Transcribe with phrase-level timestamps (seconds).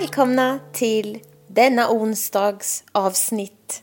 [0.00, 3.82] Välkomna till denna onsdags avsnitt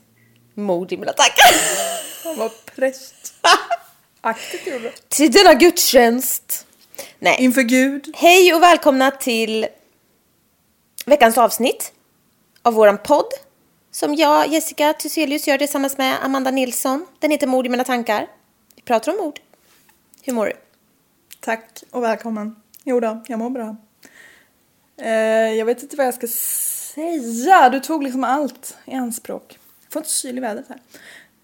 [0.54, 2.38] Mord i mina tankar.
[2.38, 3.34] Vad präst.
[4.22, 6.68] Aktigt gjorde till denna gudstjänst.
[7.20, 7.38] Nej.
[7.40, 8.12] Inför Gud.
[8.16, 9.68] Hej och välkomna till
[11.06, 11.92] veckans avsnitt
[12.62, 13.30] av våran podd
[13.92, 17.06] som jag, Jessica Thyselius, gör tillsammans med Amanda Nilsson.
[17.20, 18.28] Den heter Mord i mina tankar.
[18.76, 19.40] Vi pratar om mord.
[20.22, 20.54] Hur mår du?
[21.40, 22.56] Tack och välkommen.
[22.84, 23.76] Jo då, jag mår bra.
[25.02, 27.70] Eh, jag vet inte vad jag ska säga.
[27.70, 29.60] Du tog liksom allt i anspråk.
[29.84, 30.78] Jag får inte syl i vädret här.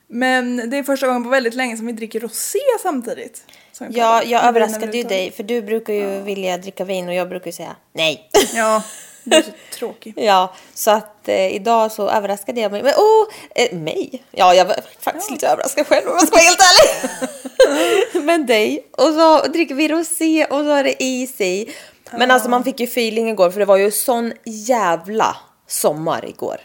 [0.08, 3.44] Men det är första gången på väldigt länge som vi dricker rosé samtidigt.
[3.72, 7.30] Som Ja, jag överraskade ju dig för du brukar ju vilja dricka vin och jag
[7.30, 8.30] brukar ju säga nej.
[8.53, 8.84] Ja,
[9.24, 10.13] du är så tråkig.
[10.18, 12.84] Ja, så att eh, idag så överraskade jag mig.
[12.84, 14.24] Men åh, eh, mig?
[14.31, 18.24] Ja, jag var faktiskt lite överraskad själv om jag ska vara helt ärlig.
[18.25, 18.88] Men dig.
[18.92, 21.74] Och så dricker vi rosé och så är det is i.
[22.18, 25.38] Men alltså man fick ju feeling igår för det var ju sån jävla
[25.68, 26.57] sommar igår.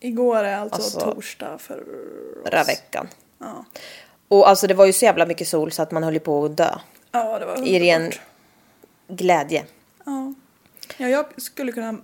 [0.00, 1.84] Igår är alltså, Alltså- torsdag för
[2.44, 3.08] Förra veckan.
[3.38, 3.64] Ja.
[4.28, 6.56] Och alltså det var ju så jävla mycket sol så att man höll på att
[6.56, 6.74] dö.
[7.12, 8.20] Ja, det var I ren underbart.
[9.08, 9.64] glädje.
[10.04, 10.34] Ja.
[10.96, 11.94] ja, jag skulle kunna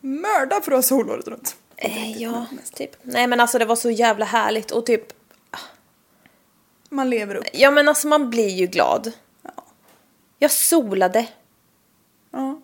[0.00, 1.56] mörda för att ha sol året runt.
[1.76, 2.90] Eh, ja, typ.
[3.02, 5.04] Nej men alltså det var så jävla härligt och typ
[6.88, 7.44] Man lever upp.
[7.52, 9.12] Ja men alltså man blir ju glad.
[10.38, 11.26] Jag solade
[12.32, 12.60] Ja.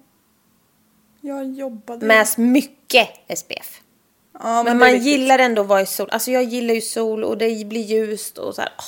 [1.20, 2.06] Jag jobbade.
[2.06, 3.08] med mycket
[3.38, 3.80] SPF.
[4.42, 6.08] ja, Men, är man gillar ändå att vara i sol.
[6.10, 8.72] Alltså jag gillar ju sol och det blir ljust och så här.
[8.78, 8.84] åh.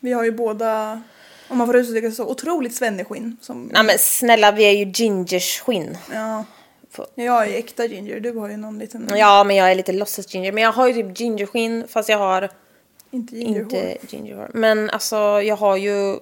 [0.00, 1.02] Vi har ju båda,
[1.48, 3.36] om man får uttrycka sig så, otroligt svenneskinn.
[3.40, 5.98] Som, Nej men snälla vi är ju gingers skinn.
[6.12, 6.44] ja.
[7.14, 9.08] Jag är äkta ginger, du har ju någon liten...
[9.16, 10.52] Ja men jag är lite låtsas ginger.
[10.52, 12.50] Men jag har ju typ gingerskinn fast jag har
[13.10, 13.62] Inte gingerhår.
[13.74, 14.50] inte gingerhår.
[14.54, 16.18] Men alltså jag har ju...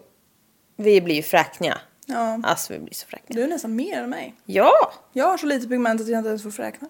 [0.76, 1.78] Vi blir ju fräkniga.
[2.10, 2.40] Ja.
[2.42, 3.36] Alltså vi blir så fräkniga.
[3.36, 4.34] Du är nästan mer än mig.
[4.44, 4.92] Ja!
[5.12, 6.88] Jag har så lite pigment att jag inte ens får fräkna.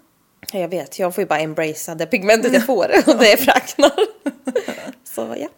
[0.52, 3.92] Jag vet, jag får ju bara embracea det pigmentet jag får och det är fräknar.
[5.04, 5.48] Så ja.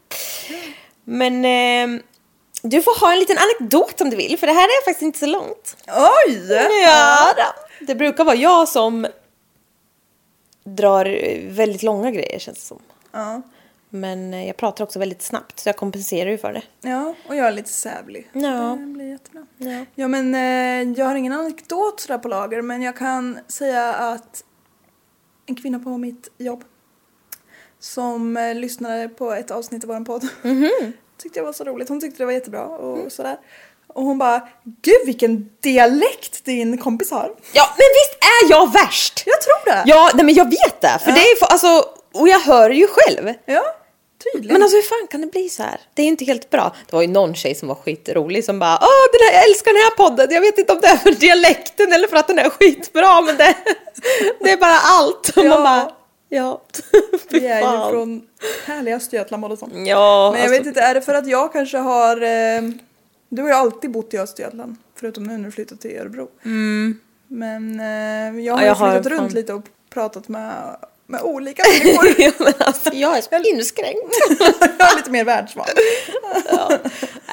[1.04, 2.02] Men eh,
[2.62, 5.18] du får ha en liten anekdot om du vill för det här är faktiskt inte
[5.18, 5.76] så långt.
[6.26, 6.52] Oj!
[6.84, 7.84] Ja, då.
[7.86, 9.06] det brukar vara jag som
[10.64, 11.04] drar
[11.50, 12.78] väldigt långa grejer känns det som.
[13.12, 13.42] Ja.
[13.94, 16.62] Men eh, jag pratar också väldigt snabbt så jag kompenserar ju för det.
[16.80, 18.30] ja, och jag är lite sävlig.
[18.32, 18.76] Ja.
[18.80, 19.46] Det blir jättebra.
[19.58, 19.84] Ja.
[19.94, 24.44] Ja men eh, jag har ingen anekdot sådär på lager men jag kan säga att
[25.46, 26.64] en kvinna på mitt jobb
[27.80, 30.28] som eh, lyssnade på ett avsnitt av vår podd
[31.18, 31.88] tyckte jag var så roligt.
[31.88, 33.36] Hon tyckte det var jättebra och sådär.
[33.86, 37.34] Och hon bara, gud vilken dialekt din kompis har.
[37.52, 39.22] ja, men visst är jag värst?
[39.26, 39.82] Jag tror det.
[39.90, 40.98] Ja, nej men jag vet det.
[41.04, 41.14] För Ja.
[41.14, 43.34] det är alltså, och jag hör ju själv.
[43.44, 43.62] Ja.
[44.32, 44.52] Tydligen.
[44.52, 45.80] Men alltså hur fan kan det bli så här?
[45.94, 46.74] Det är inte helt bra.
[46.86, 49.72] Det var ju någon tjej som var skitrolig som bara Åh, den här, jag älskar
[49.72, 50.30] den här podden.
[50.34, 53.36] Jag vet inte om det är för dialekten eller för att den är skitbra men
[53.36, 53.54] det,
[54.40, 55.28] det är bara allt.
[55.36, 55.62] Och man Ja.
[55.64, 55.92] bara,
[56.28, 56.62] ja.
[57.30, 58.22] Vi är ju från
[58.66, 59.66] härliga Östergötland båda två.
[59.72, 62.16] Ja, Men jag alltså, vet inte, är det för att jag kanske har...
[62.22, 62.62] Eh,
[63.28, 64.76] du har ju alltid bott i Östergötland.
[65.00, 66.28] Förutom nu när du flyttat till Örebro.
[67.28, 68.44] Men eh, jag har Mm.
[68.44, 70.76] Ja, ju jag har flyttat fan- runt lite och pratat med,
[71.12, 72.14] med olika människor.
[72.18, 73.98] ja, men alltså, jag är inskränkt.
[74.78, 75.66] jag är lite mer världsvan.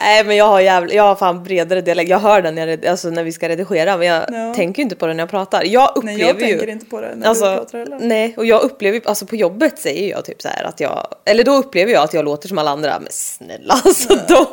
[0.01, 2.09] Nej men jag har jävla, jag har fan bredare dialekt.
[2.09, 4.53] Jag hör den när, jag, alltså, när vi ska redigera men jag Ja.
[4.53, 5.63] tänker ju inte på den när jag pratar.
[5.63, 6.47] Jag upplever Nej, jag ju...
[6.57, 7.99] tänker inte på det när alltså, du pratar heller.
[8.01, 11.07] Nej, och jag upplever ju- alltså på jobbet säger jag typ så här att jag,
[11.25, 14.45] eller då upplever jag att jag låter som alla andra, men snälla alltså de...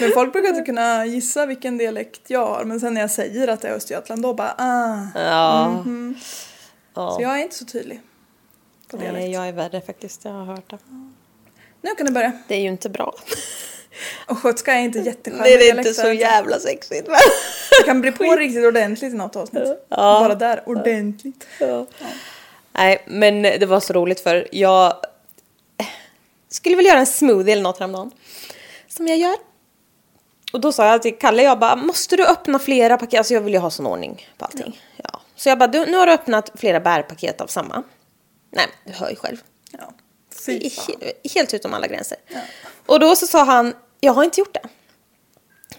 [0.00, 2.64] Men folk brukar inte kunna gissa vilken dialekt jag har.
[2.64, 4.96] Men sen när jag säger att det är Östergötland då bara ah.
[5.14, 5.84] Ja.
[6.94, 8.00] Så jag är inte så tydlig.
[8.90, 9.24] På dialekt.
[9.24, 10.78] Nej, jag är värre faktiskt, jag har hört det.
[11.82, 12.32] Nu kan du börja.
[12.48, 13.14] Det är ju inte bra.
[14.26, 17.16] Och skotska är inte jättecharmig Det är inte så jävla sexigt men...
[17.78, 19.62] Jag kan bli på riktigt ordentligt i något avsnitt.
[19.88, 19.96] Ja.
[19.96, 21.46] Bara där, ordentligt.
[22.72, 24.94] Nej, men det var så roligt för jag
[26.48, 28.10] skulle väl göra en smoothie eller något häromdagen.
[28.88, 29.36] Som jag gör.
[30.52, 33.18] Och då sa jag till Kalle, jag bara, måste du öppna flera paket?
[33.18, 34.80] Alltså jag vill ju ha sån ordning på allting.
[34.96, 35.20] Ja.
[35.36, 37.82] Så jag bara, du, nu har du öppnat flera bärpaket av samma.
[38.50, 39.36] Nej, du hör ju själv.
[39.70, 39.92] Ja.
[40.46, 40.94] Fy fan.
[41.00, 42.18] he- helt utom alla gränser.
[42.86, 44.68] Och då så sa han, jag har inte gjort det.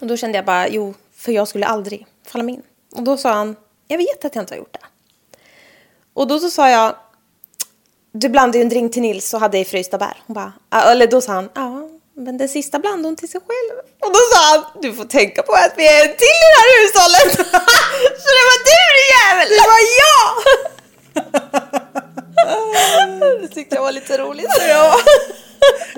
[0.00, 2.62] Och då kände jag bara, jo, för jag skulle aldrig falla mig in.
[2.96, 3.56] Och då sa han,
[3.88, 4.86] jag vet att jag inte har gjort det.
[6.14, 6.96] Och då så sa jag,
[8.12, 10.22] du blandade ju en drink till Nils och hade i frysta bär.
[10.26, 13.40] Hon bara, "Ja," eller då sa han, ja, men den sista blandade hon till sig
[13.40, 13.78] själv.
[14.00, 16.60] Och då sa han, du får tänka på att vi är en till i det
[16.62, 17.32] här hushållet.
[18.22, 19.48] så det var du din jävel!
[19.48, 20.32] Det var jag!
[23.40, 24.46] det tyckte jag var lite roligt.
[24.68, 24.94] Ja.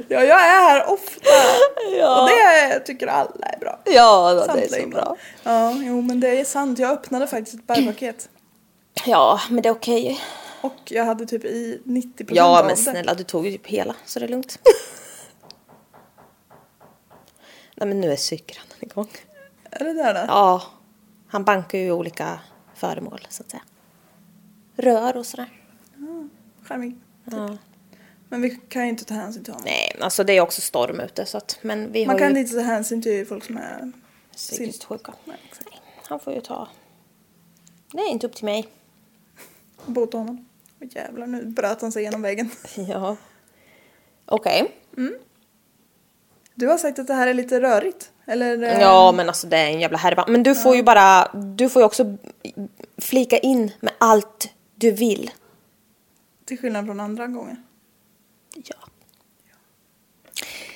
[0.09, 1.31] ja, jag är här ofta.
[1.99, 2.23] Ja.
[2.23, 3.81] Och det tycker alla är bra.
[3.85, 5.17] Ja, det är så bra.
[5.43, 6.79] Ja, jo men det är sant.
[6.79, 8.29] Jag öppnade faktiskt ett bärpaket.
[9.07, 10.21] Ja, men det är okej.
[10.61, 13.95] Och jag hade typ i 90% Ja, av men snälla, du tog ju typ hela,
[14.05, 14.59] så det är lugnt.
[17.75, 19.09] Nej, men nu är cykeln igång.
[19.71, 20.21] Är det där då?
[20.29, 20.63] Ja,
[21.29, 22.39] han bankar ju olika
[22.75, 23.63] föremål, så att säga.
[24.77, 25.49] Rör och sådär.
[26.65, 26.97] Charmig.
[27.25, 27.57] Ja.
[28.29, 29.65] Men vi kan ju inte ta hänsyn till honom.
[29.67, 32.41] Nej, alltså det är också storm ute, så att, men vi Man har kan ju
[32.41, 33.93] inte ta hänsyn till folk som är
[34.37, 35.15] psykiskt sjuka.
[35.25, 35.39] Nej,
[36.09, 36.69] han får ju ta...
[37.93, 38.69] Det är inte upp till mig.
[39.87, 40.49] bota honom.
[40.81, 42.51] Åh jävlar, nu bröt han sig genom väggen.
[42.89, 43.17] Ja.
[44.27, 44.75] Okej.
[46.55, 48.11] Du har sagt att det här är lite rörigt.
[48.27, 48.63] Eller?
[48.63, 50.25] eh, Ja, men alltså det är en jävla härva.
[50.29, 52.17] Men du får ju bara, du får ju också
[52.99, 55.31] flika in med allt du vill.
[56.45, 57.57] Till skillnad från andra gånger.
[58.55, 58.77] Ja.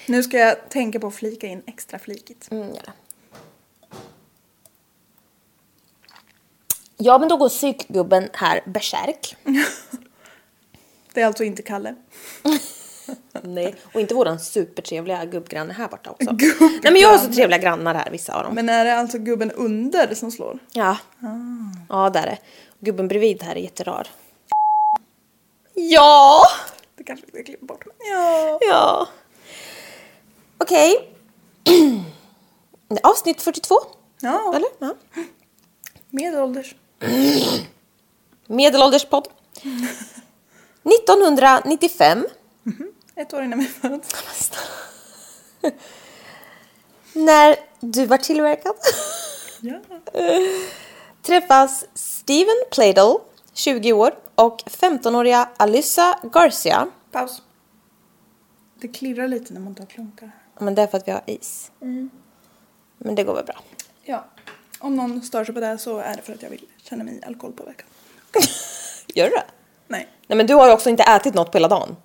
[0.06, 2.50] Nu ska jag tänka på att flika in extra flikigt.
[2.50, 2.93] Mm, ja.
[6.97, 9.37] Ja, men då går psykgubben här bärsärk.
[11.15, 11.94] Det är alltså inte Kalle.
[13.43, 16.32] Nej, och inte våran supertrevliga gubbgranne här borta också.
[16.61, 18.55] Nej, men jag har så trevliga grannar här, vissa av dem.
[18.55, 20.59] Men är det alltså gubben under som slår?
[20.73, 20.97] Ja.
[21.88, 22.38] Ja, där är
[22.81, 24.09] Gubben bredvid här är jätterar.
[25.81, 26.43] Ja!
[26.97, 27.85] Det kanske vi ska klippa bort.
[27.99, 28.59] Ja.
[28.61, 29.09] Ja.
[30.59, 31.15] Okej.
[33.03, 33.75] Avsnitt 42.
[34.21, 34.69] Ja, Eller?
[34.79, 34.95] Ja.
[36.11, 36.75] medelålders.
[38.47, 39.29] Medelålderspodd.
[40.85, 42.27] 1995.
[43.17, 44.53] Ett år innan vi föddes.
[47.13, 48.75] När du var tillverkad.
[49.61, 49.81] Ja.
[51.23, 53.19] Träffas Steven Pladle,
[53.58, 56.86] 20 år, och 15-åriga Alyssa Garcia.
[57.10, 57.43] Paus.
[58.74, 60.31] Det klirrar lite när man tar klunkar.
[60.58, 61.70] Men det är för att vi har is.
[62.98, 63.60] Men det går väl bra.
[64.03, 64.24] Ja.
[64.79, 67.20] Om någon stör sig på det så är det för att jag vill känna mig
[67.27, 67.86] alkoholpåverkad.
[69.15, 69.44] Gör du det?
[69.88, 70.08] Nej.
[70.27, 71.96] Nej men du har ju också inte ätit något på hela dagen.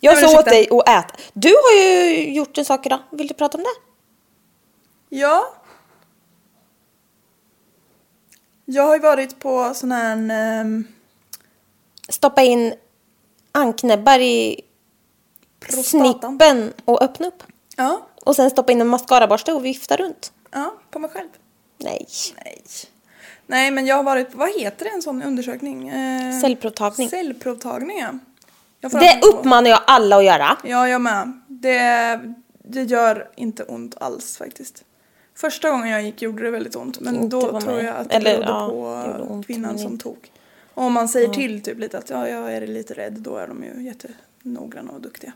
[0.00, 1.14] Jag sa åt dig att äta.
[1.32, 2.98] Du har ju gjort en sak idag.
[3.10, 3.80] Vill du prata om det?
[5.16, 5.54] Ja.
[8.64, 10.16] Jag har ju varit på sån här...
[10.60, 10.86] ehm,
[12.12, 12.74] Stoppa in
[13.52, 14.60] anknäbbar i
[15.60, 15.84] Prostatan.
[15.84, 17.42] snippen och öppna upp.
[17.76, 20.32] ja, Och sen stoppa in en mascaraborste och vifta runt.
[20.50, 21.28] ja, på mig själv.
[21.78, 22.06] Nej.
[22.44, 22.62] Nej.
[23.46, 24.34] Nej, men jag har varit...
[24.34, 25.88] Vad heter det en sån undersökning?
[25.88, 27.08] Eh, Cellprovtagning.
[27.08, 28.10] Cellprovtagning, ja.
[28.80, 30.56] Det uppmanar jag alla att göra.
[30.64, 31.40] Ja, jag med.
[31.46, 32.20] Det,
[32.64, 34.84] det gör inte ont alls faktiskt.
[35.34, 37.00] Första gången jag gick gjorde det väldigt ont.
[37.00, 38.48] Men Inte då tror jag att det Eller, berodde
[39.18, 40.30] ja, på kvinnan som tog.
[40.74, 43.48] Och om man säger till typ lite att ja, jag är lite rädd, då är
[43.48, 45.32] de ju jättenoggranna och duktiga.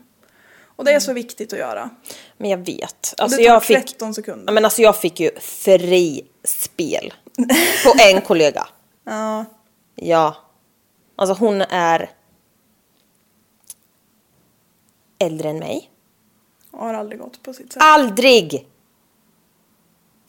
[0.63, 1.89] Och det är så viktigt att göra.
[2.37, 3.13] Men jag vet.
[3.17, 4.45] Alltså det tar jag fick, 13 sekunder.
[4.45, 7.13] Ja, men alltså jag fick ju frispel
[7.83, 8.67] på en kollega.
[9.03, 9.45] Ja.
[9.95, 10.35] Ja.
[11.15, 12.09] Alltså hon är
[15.19, 15.91] äldre än mig.
[16.71, 17.83] Och har aldrig gått på sitt sätt.
[17.83, 18.67] Aldrig!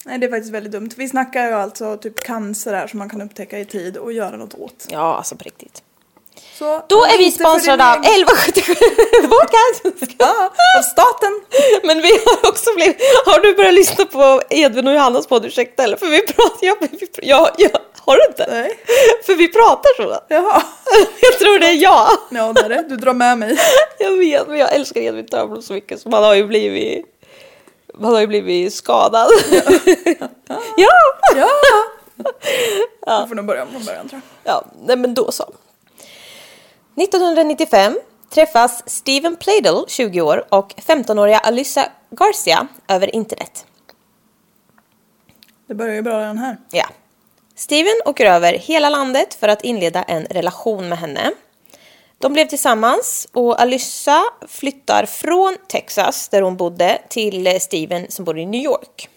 [0.09, 0.91] Nej, det är faktiskt väldigt dumt.
[0.97, 4.37] Vi snackar ju alltså typ cancer här som man kan upptäcka i tid och göra
[4.37, 4.87] något åt.
[4.91, 5.83] Ja, alltså på riktigt.
[6.59, 8.75] Så, Då är vi sponsrade av egen- 1177
[9.29, 10.12] podcast.
[10.19, 11.41] Ja, av staten.
[11.83, 12.97] Men vi har också blivit...
[13.27, 15.45] Har du börjat lyssna på Edvin och Johannas podd?
[15.45, 15.97] Ursäkta eller?
[15.97, 16.59] För vi pratar...
[16.67, 17.71] Jag, vi, jag, jag,
[18.07, 18.47] har du inte?
[18.50, 18.79] Nej.
[19.27, 20.21] För vi pratar så.
[20.29, 20.62] Jaha.
[21.21, 22.09] Jag tror det är jag.
[22.31, 22.85] Ja, det är det.
[22.88, 23.59] Du drar med mig.
[23.99, 27.07] Jag vet, men jag älskar Edvin Törnblom så mycket så man har ju blivit...
[27.99, 29.28] Man har ju blivit skadad.
[30.76, 30.88] Ja!
[31.37, 31.49] Ja.
[33.07, 34.55] Jag får nog börja om från början tror jag.
[34.55, 35.45] Ja, nej men då så.
[36.97, 37.99] 1995
[38.31, 43.67] träffas Steven Pladle, 20 år, och 15-åriga Alyssa Garcia över internet.
[45.67, 46.57] Det börjar ju bra redan här.
[46.71, 46.87] Ja.
[47.55, 51.31] Steven åker över hela landet för att inleda en relation med henne.
[52.19, 58.39] De blev tillsammans och Alyssa flyttar från Texas, där hon bodde, till Steven som bor
[58.39, 59.09] i New York.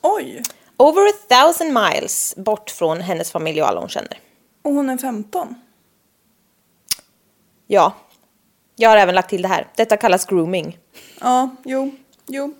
[0.00, 0.42] Oj.
[0.76, 4.18] Over a thousand miles bort från hennes familj och alla hon känner.
[4.62, 5.54] Och hon är 15.
[7.66, 7.92] Ja,
[8.76, 9.66] jag har även lagt till det här.
[9.76, 10.78] Detta kallas grooming.
[11.20, 11.90] Ja, jo,
[12.26, 12.54] jo.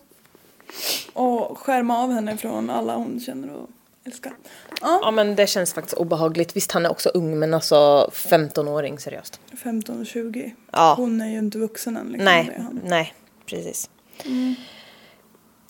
[1.13, 3.69] Och skärma av henne från alla hon känner och
[4.05, 4.33] älskar.
[4.81, 6.57] Ja, Ja men det känns faktiskt obehagligt.
[6.57, 9.41] Visst han är också ung men alltså 15-åring seriöst.
[9.63, 10.55] 15 och 20.
[10.73, 10.95] Ja.
[10.97, 12.07] Hon är ju inte vuxen än.
[12.07, 13.15] Liksom, Nej, nej
[13.47, 13.91] precis.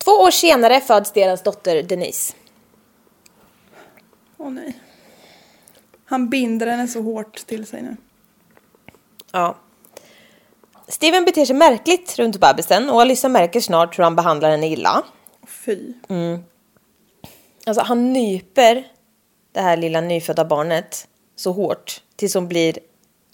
[0.04, 2.34] Två år senare föds deras dotter Denise.
[4.36, 4.80] Åh nej.
[6.04, 7.96] Han binder henne så hårt till sig nu.
[9.32, 9.56] Ja.
[10.88, 15.02] Steven beter sig märkligt runt bebisen och Alyssa märker snart hur han behandlar henne illa.
[15.46, 15.92] Fy.
[17.70, 18.86] Alltså han nyper
[19.52, 22.78] det här lilla nyfödda barnet så hårt tills hon blir,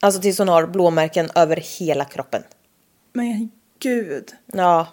[0.01, 2.43] alltså tills hon har blåmärken över hela kroppen.
[3.13, 4.33] Men gud.
[4.47, 4.87] Ja.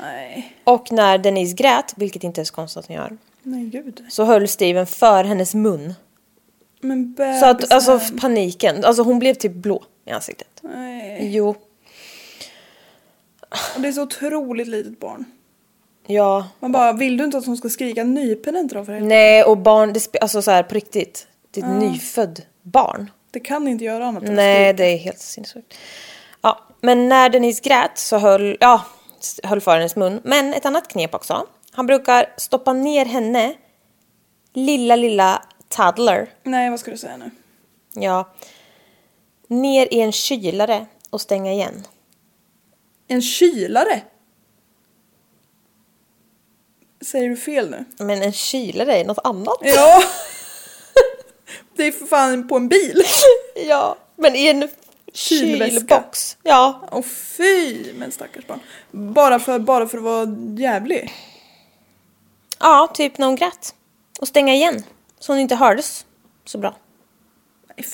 [0.00, 0.56] Nej.
[0.64, 4.04] Och när Denise grät, vilket inte är så konstigt att hon gör, Nej gud.
[4.10, 5.94] så höll Steven för hennes mun.
[6.80, 8.18] Men Så att, alltså bebisen.
[8.18, 10.48] paniken, alltså hon blev typ blå i ansiktet.
[10.62, 11.28] Nej.
[11.36, 11.54] Jo,
[13.74, 15.24] Och det är så otroligt litet barn.
[16.08, 16.48] Ja.
[16.60, 19.14] Man bara, vill du inte att hon ska skrika nyp henne inte då för helvete?
[19.14, 21.26] Nej, och barn, det alltså så här på riktigt.
[21.50, 23.10] Det är ett nyfödd barn.
[23.30, 25.74] Det kan inte göra annat än Nej, det är helt sinnessjukt.
[26.40, 28.84] Ja, men när Denise grät så höll, ja,
[29.42, 30.20] höll för hennes mun.
[30.24, 31.46] Men ett annat knep också.
[31.72, 33.54] Han brukar stoppa ner henne,
[34.54, 37.30] lilla, lilla toddler, Nej, vad ska du säga nu?
[37.94, 38.32] ja,
[39.48, 41.86] ner i en kylare och stänga igen.
[43.08, 44.02] En kylare?
[47.00, 47.84] Säger du fel nu?
[48.04, 49.58] Men en kylare är något annat.
[49.60, 50.02] Ja.
[51.76, 53.02] det är för fan på en bil.
[53.68, 54.68] Ja, men i en
[55.12, 55.78] Kylväska.
[55.78, 56.36] kylbox.
[56.42, 57.02] Ja, Åh
[57.36, 58.60] fy, men stackars barn.
[58.90, 60.26] Bara för, bara för att vara
[60.58, 61.12] jävlig.
[62.58, 63.74] ja, typ när hon grät.
[64.20, 64.82] Och stänga igen,
[65.18, 66.06] så hon inte hördes
[66.44, 66.74] så bra.
[67.76, 67.86] Nej,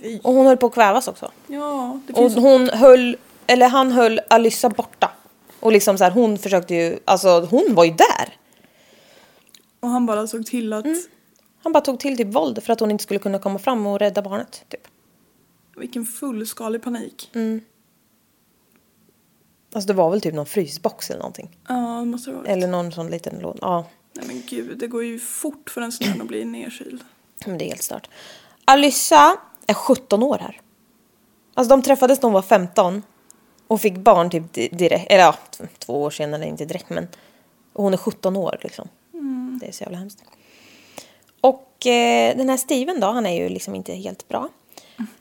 [0.00, 0.20] fy.
[0.22, 1.32] Och hon höll på att kvävas också.
[1.46, 5.10] Ja, det Och finns hon höll, eller han höll Alyssa borta.
[5.60, 8.36] Och liksom så här, hon försökte ju, alltså hon var ju där.
[9.80, 10.86] Och han bara såg till att...
[11.62, 13.98] Han bara tog till typ våld för att hon inte skulle kunna komma fram och
[13.98, 14.64] rädda barnet.
[14.68, 14.80] Typ.
[15.76, 17.30] Vilken fullskalig panik.
[19.72, 21.56] Alltså det var väl typ någon frysbox eller någonting.
[21.68, 22.46] Ja, det måste det vara.
[22.46, 23.58] Eller någon sån liten låda.
[23.60, 27.02] Ja, Nej men gud, det går ju fort för en sån att bli nedkyld.
[27.46, 28.08] men det är helt stört.
[28.64, 29.36] Alyssa
[29.66, 30.60] är 17 år här.
[31.54, 33.02] Alltså de träffades när hon var 15.
[33.68, 35.34] Och fick barn typ di- direkt, eller ja,
[35.78, 37.08] två år senare, inte direkt men.
[37.72, 38.88] Och hon är 17 år liksom.
[39.60, 40.22] Det är så jävla hemskt.
[41.40, 44.48] Och eh, den här Steven då, han är ju liksom inte helt bra.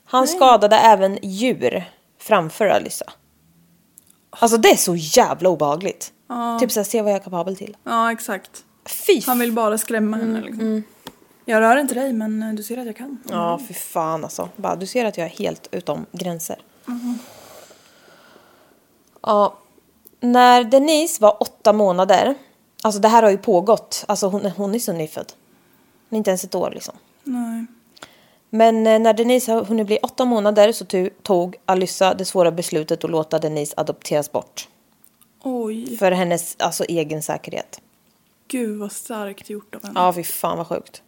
[0.05, 1.83] Han skadade även djur
[2.19, 3.05] framför Alyssa.
[4.29, 6.13] Alltså det är så jävla obehagligt.
[6.59, 7.77] Typ såhär, se vad jag är kapabel till.
[7.83, 8.63] Ja, exakt.
[8.85, 10.83] Fy Han vill bara skrämma henne liksom.
[11.45, 13.17] Jag rör inte dig men eh, du ser att jag kan.
[13.29, 14.49] Ja, för fan alltså.
[14.55, 16.57] Bara, du ser att jag är helt utom gränser.
[19.27, 19.57] Ja,
[20.19, 22.35] när Denise var åtta månader,
[22.81, 25.33] alltså det här har ju pågått, alltså hon, hon är så nyfödd.
[26.09, 26.93] Hon är inte ens ett år liksom.
[27.23, 27.65] Nej.
[28.49, 32.51] Men eh, när Denise har hunnit bli åtta månader så tu- tog Alyssa det svåra
[32.51, 34.67] beslutet att låta Denise adopteras bort.
[35.43, 37.81] Oj, För hennes alltså, egen säkerhet.
[38.47, 39.99] gud vad starkt gjort av henne.
[39.99, 41.01] Ja, fy fan vad sjukt.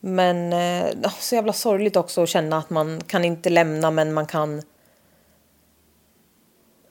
[0.00, 4.26] Men eh, så jävla sorgligt också att känna att man kan inte lämna men man
[4.26, 4.62] kan...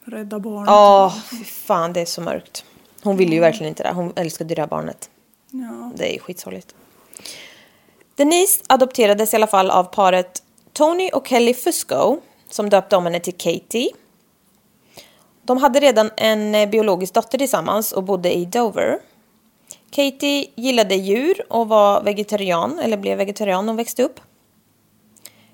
[0.05, 0.67] Rädda barnet.
[0.67, 2.65] Ja, fy fan det är så mörkt.
[3.03, 3.91] Hon ville ju verkligen inte det.
[3.93, 5.09] Hon älskade ju det här barnet.
[5.51, 5.91] Ja.
[5.95, 6.75] Det är skitsorgligt.
[8.15, 10.43] Denise adopterades i alla fall av paret
[10.73, 12.17] Tony och Kelly Fusco
[12.49, 13.89] som döpte om henne till Katie.
[15.41, 18.99] De hade redan en eh, biologisk dotter tillsammans och bodde i Dover.
[19.91, 24.19] Katie gillade djur och var vegetarian, eller blev vegetarian när hon växte upp.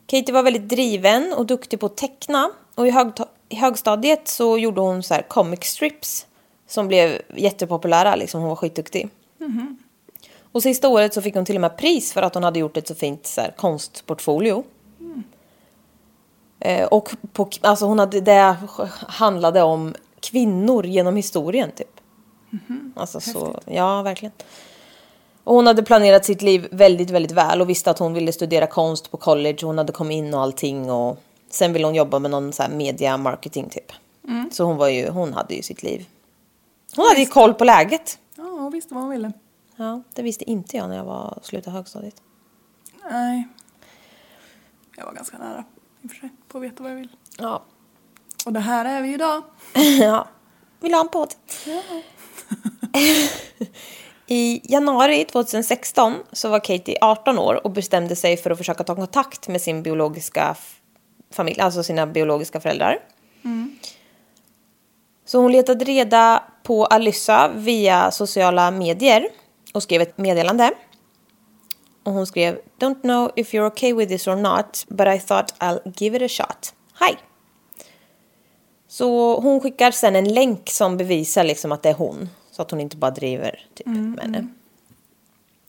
[0.08, 3.12] Katie var väldigt driven och duktig på att teckna och i, hög,
[3.52, 6.28] i högstadiet så gjorde hon så här comic strips
[6.68, 9.10] som blev jättepopulära, liksom hon var skitduktig.
[10.52, 12.78] Och sista året så fick hon till och med pris för att hon hade gjort
[12.78, 14.64] ett så fint så här, konstportfolio.
[16.60, 18.56] Eh, och på, alltså hon hade, det
[19.08, 22.00] handlade om kvinnor genom historien typ.
[22.96, 24.34] Alltså så, ja verkligen.
[25.44, 28.68] Och hon hade planerat sitt liv väldigt, väldigt väl och visste att hon ville studera
[28.68, 29.58] konst på college.
[29.62, 31.20] Hon hade kommit in och allting och
[31.52, 33.92] sen ville hon jobba med någon så här media marketing typ.
[34.52, 36.08] Så hon var ju, hon hade ju sitt liv.
[36.96, 38.20] Hon hade ju koll på läget.
[38.36, 39.32] Ja, hon visste vad hon ville.
[39.76, 42.22] Ja, det visste inte jag när jag var slutade högstadiet.
[43.10, 43.48] Nej.
[44.98, 45.66] Jag var ganska nära
[46.02, 47.10] i och för sig på att veta vad jag vill.
[47.38, 47.64] Ja.
[48.46, 49.44] Och det här är vi idag.
[50.02, 50.28] ja.
[50.80, 51.34] Vill ha en podd?
[54.28, 58.96] I januari 2016 så var Katie 18 år och bestämde sig för att försöka ta
[58.96, 60.56] kontakt med sin biologiska
[61.32, 63.00] familj, alltså sina biologiska föräldrar.
[65.26, 69.28] Så hon letade reda på Alyssa via sociala medier
[69.74, 70.72] och skrev ett meddelande.
[72.04, 75.54] Och hon skrev Don't know if you're okay with this or not, but I thought
[75.60, 76.74] I'll give it a shot.
[77.00, 77.18] Hi!
[78.88, 82.30] Så hon skickar sen en länk som bevisar liksom att det är hon.
[82.52, 84.48] Så att hon inte bara driver typ, med henne.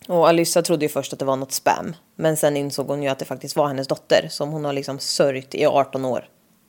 [0.09, 1.97] Och Alyssa trodde ju först att det var något spam.
[2.17, 4.29] Men sen insåg hon ju att det faktiskt var hennes dotter.
[4.31, 6.29] Som hon har liksom sörjt i 18 år.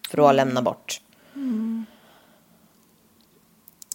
[0.09, 1.01] För att ha lämnat bort.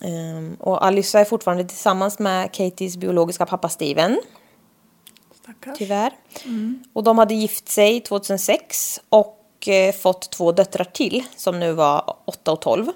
[0.00, 4.20] Ehm, och Alyssa är fortfarande tillsammans med Katies biologiska pappa Steven.
[5.42, 5.78] Stackars.
[5.78, 6.12] Tyvärr.
[6.92, 12.16] Och de hade gift sig 2006 och eh, fått två döttrar till som nu var
[12.24, 12.86] 8 och 12.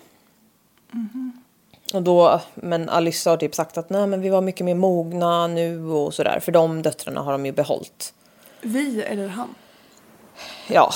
[1.93, 5.47] Och då, men Alyssa har typ sagt att nej men vi var mycket mer mogna
[5.47, 6.41] nu och sådär.
[6.41, 8.15] För de döttrarna har de ju behållit.
[8.61, 9.55] Vi eller han?
[10.69, 10.93] Ja.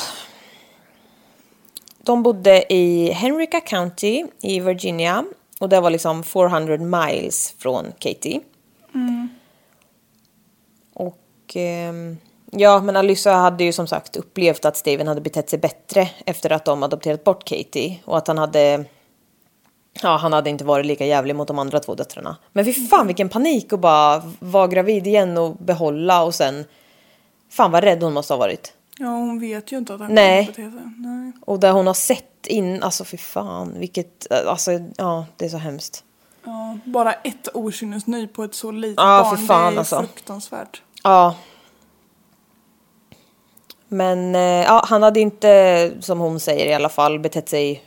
[1.99, 5.25] De bodde i Henrica County i Virginia.
[5.61, 8.41] Och det var liksom 400 miles från Katie.
[10.95, 11.19] Och
[11.55, 12.17] ehm,
[12.51, 16.53] ja, men Alyssa hade ju som sagt upplevt att Steven hade betett sig bättre efter
[16.53, 18.01] att de adopterat bort Katie.
[18.05, 18.85] Och att han hade...
[20.03, 22.37] Ja, han hade inte varit lika jävlig mot de andra två döttrarna.
[22.53, 26.65] Men fy fan vilken panik att bara vara gravid igen och behålla och sen...
[27.51, 28.73] Fan vad rädd hon måste ha varit.
[28.99, 30.47] Ja, hon vet ju inte att han Nej.
[30.47, 30.93] kommer bete sig.
[30.97, 31.33] Nej.
[31.41, 35.57] Och där hon har sett in, alltså fy fan, vilket, alltså ja, det är så
[35.57, 36.05] hemskt.
[36.45, 39.99] Ja, bara ett okynnesny på ett så litet Ja, för barn, fan, det är alltså.
[39.99, 40.83] fruktansvärt.
[41.03, 41.35] Ja.
[43.89, 47.83] Men eh, ja, han hade inte, som hon säger i alla fall, betett sig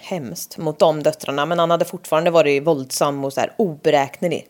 [0.00, 1.46] hemskt mot de döttrarna.
[1.46, 4.48] Men han hade fortfarande varit våldsam och så här oberäknelig.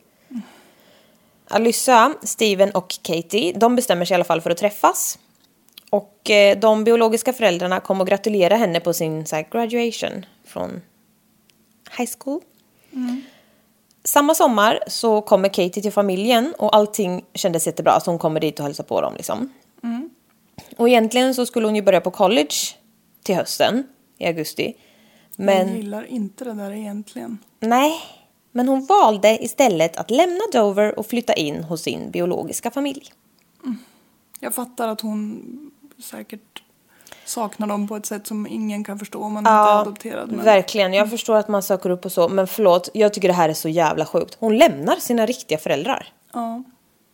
[1.48, 5.18] Alyssa, Steven och Katie, de bestämmer sig i alla fall för att träffas.
[5.90, 10.80] Och eh, de biologiska föräldrarna kom och gratulera henne på sin så här, graduation från
[11.98, 12.40] high school.
[14.04, 18.00] Samma sommar så kommer Katie till familjen och allting kändes jättebra.
[18.00, 19.52] Så hon kommer dit och hälsar på dem liksom.
[20.76, 22.54] Och egentligen så skulle hon ju börja på college
[23.22, 23.86] till hösten
[24.18, 24.74] i augusti.
[25.36, 27.38] Men gillar inte det där egentligen.
[27.60, 28.00] nej,
[28.52, 33.12] men hon valde istället att lämna Dover och flytta in hos sin biologiska familj.
[34.40, 35.42] Jag fattar att hon
[36.02, 36.62] säkert
[37.24, 40.32] saknar dem på ett sätt som ingen kan förstå om man inte är adopterad.
[40.32, 40.92] Men verkligen.
[40.92, 43.54] Jag förstår att man söker upp och så, men förlåt, jag tycker det här är
[43.54, 44.36] så jävla sjukt.
[44.40, 46.06] Hon lämnar sina riktiga föräldrar.
[46.32, 46.62] ja,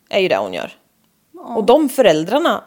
[0.08, 0.72] Är ju det hon gör.
[1.38, 2.64] Och de föräldrarna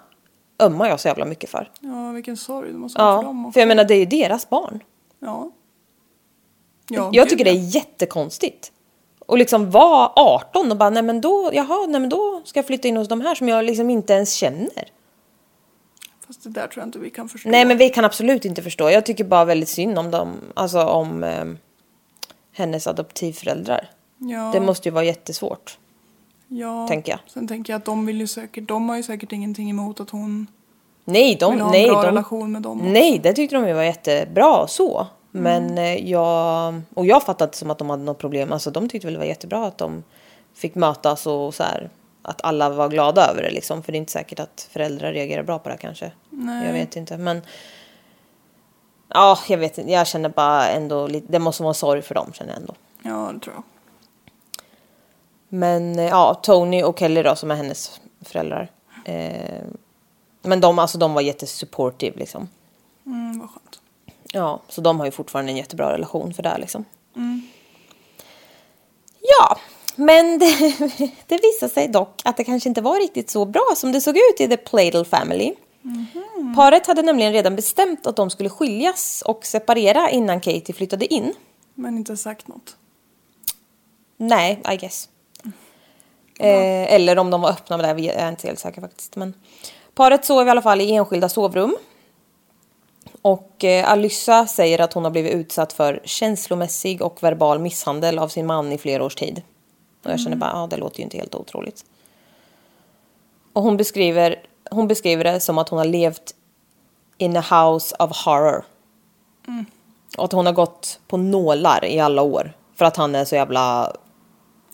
[0.60, 1.72] ömmar jag så jävla mycket för.
[1.80, 3.54] ja, vilken sorg det måste vara för dem Ja, också.
[3.54, 4.84] för jag menar det är ju deras barn.
[5.22, 5.52] Ja.
[6.90, 8.72] ja jag tycker det är jättekonstigt.
[9.20, 12.68] Och liksom vara 18 och bara, nej men då, jaha, nej men då ska jag
[12.68, 14.92] flytta in hos de här som jag liksom inte ens känner.
[16.28, 17.50] Fast det där tror jag inte vi kan förstå.
[17.50, 18.90] Nej men vi kan absolut inte förstå.
[18.90, 21.46] Jag tycker bara väldigt synd om dem, alltså om eh,
[22.52, 23.90] hennes adoptivföräldrar.
[24.18, 25.78] ja, Det måste ju vara jättesvårt.
[26.48, 26.88] ja.
[26.88, 27.20] tänker jag.
[27.28, 30.10] Sen tänker jag att de vill ju säkert, de har ju säkert ingenting emot att
[30.10, 30.48] hon
[31.12, 32.78] Nej, de, vill ha en nej, bra de, relation med dem.
[32.82, 32.90] också.
[32.92, 35.08] nej, det tyckte de ju var jättebra så.
[35.32, 36.08] Men Mm.
[36.08, 38.52] jag, och jag fattade inte som att de hade något problem.
[38.52, 40.04] Alltså de tyckte väl det var jättebra att de
[40.54, 41.90] fick mötas och så här.
[42.22, 43.84] Att alla var glada över det liksom.
[43.84, 46.12] För det är inte säkert att föräldrar reagerar bra på det kanske.
[46.30, 46.66] Nej.
[46.66, 47.18] Jag vet inte.
[47.18, 47.42] Men
[49.14, 49.92] Ja, jag vet inte.
[49.92, 52.74] Jag känner bara ändå lite, det måste vara sorg för dem känner jag ändå.
[53.04, 53.64] Ja, det tror jag.
[55.50, 58.68] Men eh, ja, Tony och Kelly då som är hennes föräldrar.
[59.06, 59.62] Eh,
[60.42, 62.50] men de, alltså, de var jättesupportive liksom.
[63.06, 63.82] Mm, vad skönt.
[64.34, 66.86] Ja, så de har ju fortfarande en jättebra relation för det här liksom.
[69.22, 69.58] Ja,
[69.96, 70.74] men det,
[71.28, 74.18] det visade sig dock att det kanske inte var riktigt så bra som det såg
[74.18, 75.54] ut i The Pladle Family.
[76.56, 81.34] Paret hade nämligen redan bestämt att de skulle skiljas och separera innan Katie flyttade in.
[81.76, 82.76] Men inte sagt något.
[84.18, 85.10] Nej, I guess.
[86.40, 89.16] Eh, eller om de var öppna med det, jag är inte helt säker faktiskt.
[89.16, 89.34] Men
[89.96, 91.78] paret sov i alla fall i enskilda sovrum.
[93.22, 98.28] Och eh, Alyssa säger att hon har blivit utsatt för känslomässig och verbal misshandel av
[98.28, 99.42] sin man i flera års tid.
[100.04, 101.86] Och jag känner bara, ja det låter ju inte helt otroligt.
[103.54, 104.36] Och hon beskriver,
[104.72, 106.36] hon beskriver det som att hon har levt
[107.18, 108.66] in a house of horror.
[110.18, 112.54] Och att hon har gått på nålar i alla år.
[112.76, 113.96] För att han är så jävla,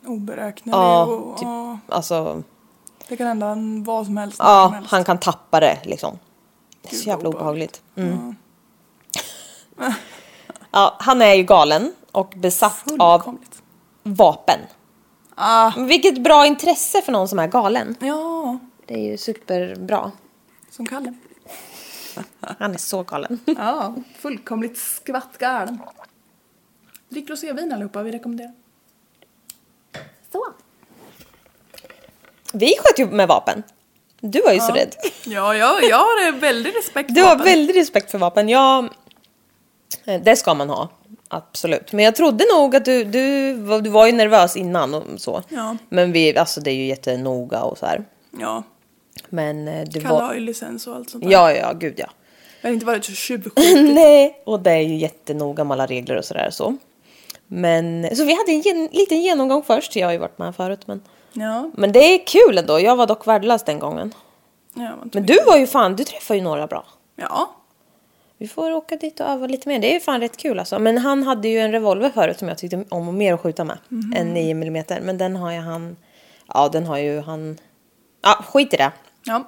[0.05, 1.47] Oberäknelig ja, och typ,
[1.95, 2.43] alltså,
[3.09, 4.37] det kan hända en- vad som helst.
[4.37, 4.91] som ja, helst.
[4.91, 6.19] han kan tappa det liksom.
[6.81, 7.81] Det är så jävla obehagligt.
[7.95, 8.35] Mm.
[10.71, 13.37] Ja, han är ju galen och besatt av
[14.03, 14.59] vapen.
[15.35, 17.95] Ah, Vilket bra intresse för någon som är galen.
[17.99, 20.11] ja, Det är ju superbra.
[20.69, 21.13] som Kalle.
[22.59, 23.39] Han är så galen.
[23.45, 25.79] Ja, fullkomligt skvattgalen.
[27.09, 28.53] Drick rosévin allihopa, vi rekommenderar.
[30.31, 30.45] Så.
[32.53, 33.63] Vi sköt ju med vapen.
[34.21, 34.95] Du var ju så rädd.
[35.25, 37.45] Ja, ja, jag har väldigt respekt Du för har vapen.
[37.53, 38.49] väldigt respekt för vapen.
[38.49, 38.89] Jag...
[40.05, 40.89] eh, Det ska man ha.
[41.27, 41.93] Absolut.
[41.93, 45.43] Men jag trodde nog att du, du, du var ju nervös innan och så.
[45.49, 45.77] Ja.
[45.89, 48.05] Men vi, alltså det är ju jättenoga och så här.
[48.39, 48.63] Ja,
[49.29, 50.21] Men eh, du Kalle var...
[50.21, 51.31] har ju licens och allt sånt där.
[51.31, 52.07] Ja, ja, gud ja.
[52.61, 53.53] Jag har inte varit så tjuvskjut.
[53.95, 56.77] Nej, och det är ju jättenoga med alla regler och sådär så.
[57.47, 59.95] Men, så vi hade en gen, liten genomgång först.
[59.95, 61.01] Jag har ju varit med förut men.
[61.33, 62.79] Ja, Men det är kul ändå.
[62.79, 64.13] Jag var dock värdelös den gången.
[64.73, 66.85] ja, Men du var ju fan, du träffade ju några bra.
[67.15, 67.55] ja,
[68.37, 69.79] Vi får åka dit och öva lite mer.
[69.79, 70.79] Det är ju fan rätt kul alltså.
[70.79, 73.77] Men han hade ju en revolver förut som jag tyckte om mer att skjuta med.
[74.15, 74.83] Än 9 mm.
[75.01, 75.97] Men den har ju han...
[76.53, 77.57] Ja, den har ju han...
[78.21, 78.91] Ja, skit i det.
[79.23, 79.43] ja.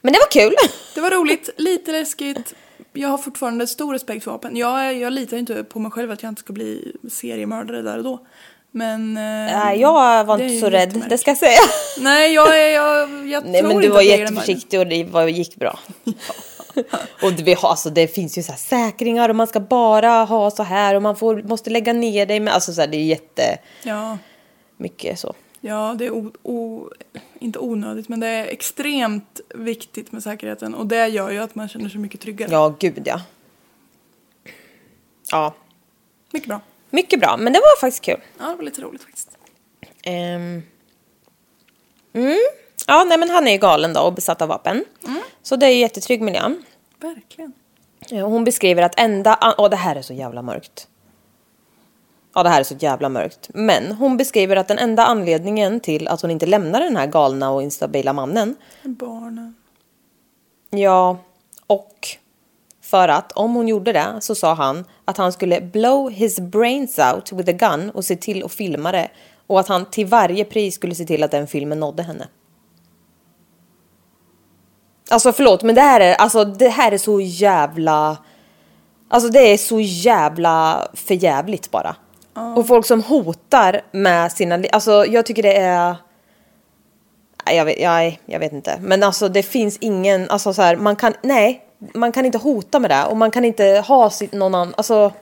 [0.00, 0.54] Men det var kul.
[0.94, 2.54] Det var roligt, lite läskigt.
[2.92, 4.56] Jag har fortfarande stor respekt för vapen.
[4.56, 8.04] Jag, jag litar inte på mig själv att jag inte ska bli seriemördare där och
[8.04, 8.26] då.
[8.70, 9.14] Men...
[9.14, 11.10] Nej, jag var inte så rädd, jättemärkligt.
[11.10, 11.58] det ska jag säga.
[12.00, 15.28] Nej, jag, är, jag, jag Nej tror men du var jag jätteförsiktig och det var,
[15.28, 15.78] gick bra.
[17.22, 20.24] och det, vi har, alltså, det finns ju så här säkringar och man ska bara
[20.24, 22.96] ha så här och man får, måste lägga ner dig med, alltså så här, det
[22.96, 23.60] är jättemycket
[25.10, 25.34] Ja, så.
[25.60, 26.88] ja, det är o, o,
[27.38, 31.68] inte onödigt men det är extremt viktigt med säkerheten och det gör ju att man
[31.68, 32.48] känner sig mycket tryggare.
[32.52, 33.20] Ja, gud ja.
[35.30, 35.54] Ja,
[36.32, 36.60] Mycket bra.
[36.90, 38.20] Mycket bra, men det var faktiskt kul.
[38.38, 39.38] Ja, det var lite roligt faktiskt.
[40.02, 40.62] Ehm.
[42.12, 42.38] Mm.
[42.86, 44.84] Ja, nej men han är ju galen då och besatt av vapen.
[45.42, 46.54] Så det är ju jättetrygg miljö.
[47.00, 47.52] Verkligen.
[48.08, 49.54] Ja, Hon beskriver att enda...
[49.58, 50.88] Åh, det här är så jävla mörkt.
[52.34, 53.50] Ja, det här är så jävla mörkt.
[53.54, 57.50] Men hon beskriver att den enda anledningen till att hon inte lämnar den här galna
[57.50, 59.54] och instabila mannen, Barnen.
[60.70, 61.18] ja,
[61.66, 62.08] och
[62.90, 66.98] för att om hon gjorde det så sa han att han skulle blow his brains
[66.98, 69.08] out with a gun och se till att filma det
[69.46, 72.28] och att han till varje pris skulle se till att den filmen nådde henne.
[75.10, 78.16] Alltså förlåt, men det här är, alltså, det här är så jävla...
[79.08, 81.96] Alltså det är så jävla förjävligt bara.
[82.56, 85.96] Och folk som hotar med sina Alltså jag tycker det är...
[87.46, 88.78] Jag vet, jag, jag vet inte.
[88.80, 90.30] Men alltså det finns ingen...
[90.30, 91.14] Alltså så här, man kan...
[91.22, 91.67] Nej.
[91.78, 93.04] Man kan inte hota med det.
[93.04, 94.74] Och man kan inte ha sitt, någon annan...
[94.76, 95.12] Alltså...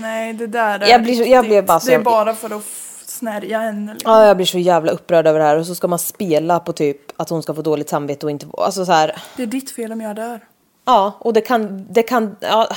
[0.00, 2.56] Nej, det där är Jag blir så- jag blir bara så- Det är bara för
[2.56, 2.64] att
[3.06, 3.94] snärja henne.
[3.94, 4.12] Liksom.
[4.12, 5.56] Ja, jag blir så jävla upprörd över det här.
[5.58, 8.46] Och så ska man spela på typ att hon ska få dåligt samvete och inte...
[8.58, 9.16] Alltså så här...
[9.36, 10.40] Det är ditt fel om jag dör.
[10.84, 11.86] Ja, och det kan...
[11.90, 12.36] Det kan...
[12.40, 12.68] Ja,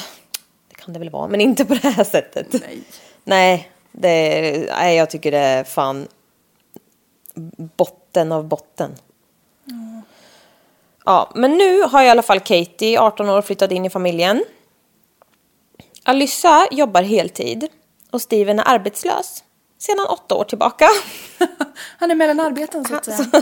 [0.69, 1.27] det kan det väl vara.
[1.27, 2.47] Men inte på det här sättet.
[2.51, 2.79] Nej.
[3.23, 6.07] Nej, det, nej, jag tycker det är fan
[7.77, 8.91] botten av botten.
[11.05, 14.43] Ja, men nu har i alla fall Katie, 18 år, flyttat in i familjen.
[16.03, 17.67] Alyssa jobbar heltid
[18.11, 19.43] och Steven är arbetslös
[19.77, 20.87] sedan åtta år tillbaka.
[21.99, 23.17] Han är mellan arbeten så att säga.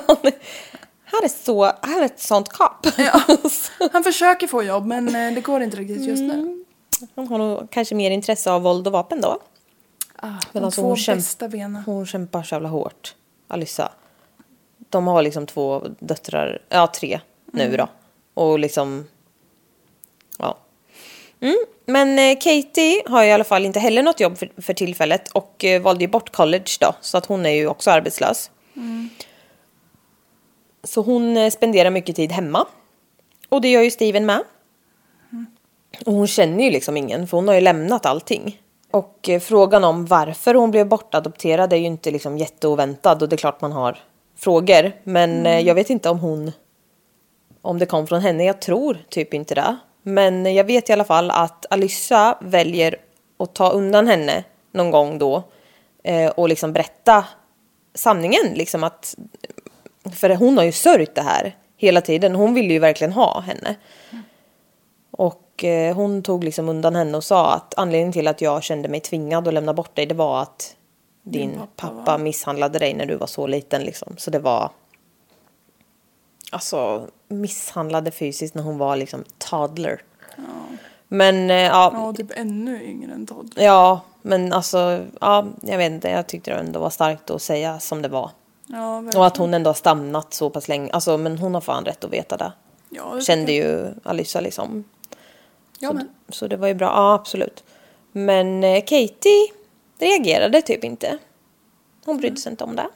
[1.05, 2.85] han är så, han är ett sånt kap.
[2.97, 3.21] Ja.
[3.93, 6.41] Han försöker få jobb men eh, det går inte riktigt just Mm.
[6.45, 6.65] nu.
[7.15, 9.39] Han har nog kanske mer intresse av våld och vapen då.
[10.15, 11.83] Ah, Men de alltså, två hon kämp- bästa benen.
[11.85, 13.15] Hon kämpar så jävla hårt,
[13.47, 13.91] Alyssa.
[14.89, 17.19] De har liksom två döttrar, ja tre
[17.51, 17.87] nu då.
[18.33, 19.07] Och liksom,
[20.37, 20.57] ja.
[21.85, 25.65] Men eh, Katie har i alla fall inte heller något jobb för, för tillfället och
[25.65, 28.51] eh, valde ju bort college då, så att hon är ju också arbetslös.
[30.83, 32.67] Så hon eh, spenderar mycket tid hemma.
[33.49, 34.43] Och det gör ju Steven med.
[36.05, 38.61] Och hon känner ju liksom ingen, för hon har ju lämnat allting.
[38.91, 43.35] Och eh, frågan om varför hon blev bortadopterad är ju inte liksom jätteoväntad och det
[43.35, 43.97] är klart man har
[44.37, 44.91] frågor.
[45.03, 46.51] Men eh, jag vet inte om hon
[47.61, 48.43] om det kom från henne.
[48.43, 49.77] Jag tror typ inte det.
[50.03, 52.95] Men jag vet i alla fall att Alyssa väljer
[53.39, 55.43] att ta undan henne någon gång då
[56.03, 57.25] eh, och liksom berätta
[57.93, 58.53] sanningen.
[58.53, 59.15] Liksom att,
[60.15, 62.35] för hon har ju sörjt det här hela tiden.
[62.35, 63.75] Hon ville ju verkligen ha henne.
[65.11, 68.89] Och eh, hon tog liksom undan henne och sa att anledningen till att jag kände
[68.89, 70.75] mig tvingad att lämna bort dig det var att
[71.23, 74.15] din, pappa, misshandlade dig när du var så liten liksom.
[74.17, 74.69] Så det var
[76.51, 80.01] alltså misshandlade fysiskt när hon var liksom toddler.
[81.07, 83.53] Men eh, ja, Ja, typ ännu yngre än Todd.
[83.57, 87.79] ja, men alltså, ja, jag vet inte, jag tyckte det ändå var starkt att säga
[87.79, 88.31] som det var.
[88.67, 89.25] Ja, Och verkligen.
[89.25, 92.13] att hon ändå har stannat så pass länge, alltså men hon har fan rätt att
[92.13, 92.53] veta det.
[92.89, 94.83] Ja, det Kände ju Alyssa liksom.
[95.79, 96.09] Ja, men.
[96.29, 97.63] Så det var ju bra, ja absolut.
[98.11, 99.47] Men eh, Katie
[99.99, 101.17] reagerade typ inte.
[102.05, 102.87] Hon brydde sig inte om det.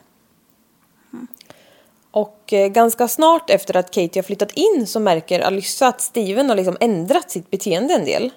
[2.15, 6.49] Och eh, ganska snart efter att Katie har flyttat in så märker Alyssa att Steven
[6.49, 8.31] har liksom ändrat sitt beteende en del.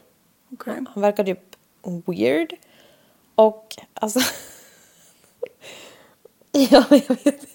[0.53, 0.85] Okej.
[0.95, 1.41] Han verkar typ
[2.07, 2.55] weird.
[3.35, 4.21] Och alltså...
[6.53, 7.47] ja, jag vet inte.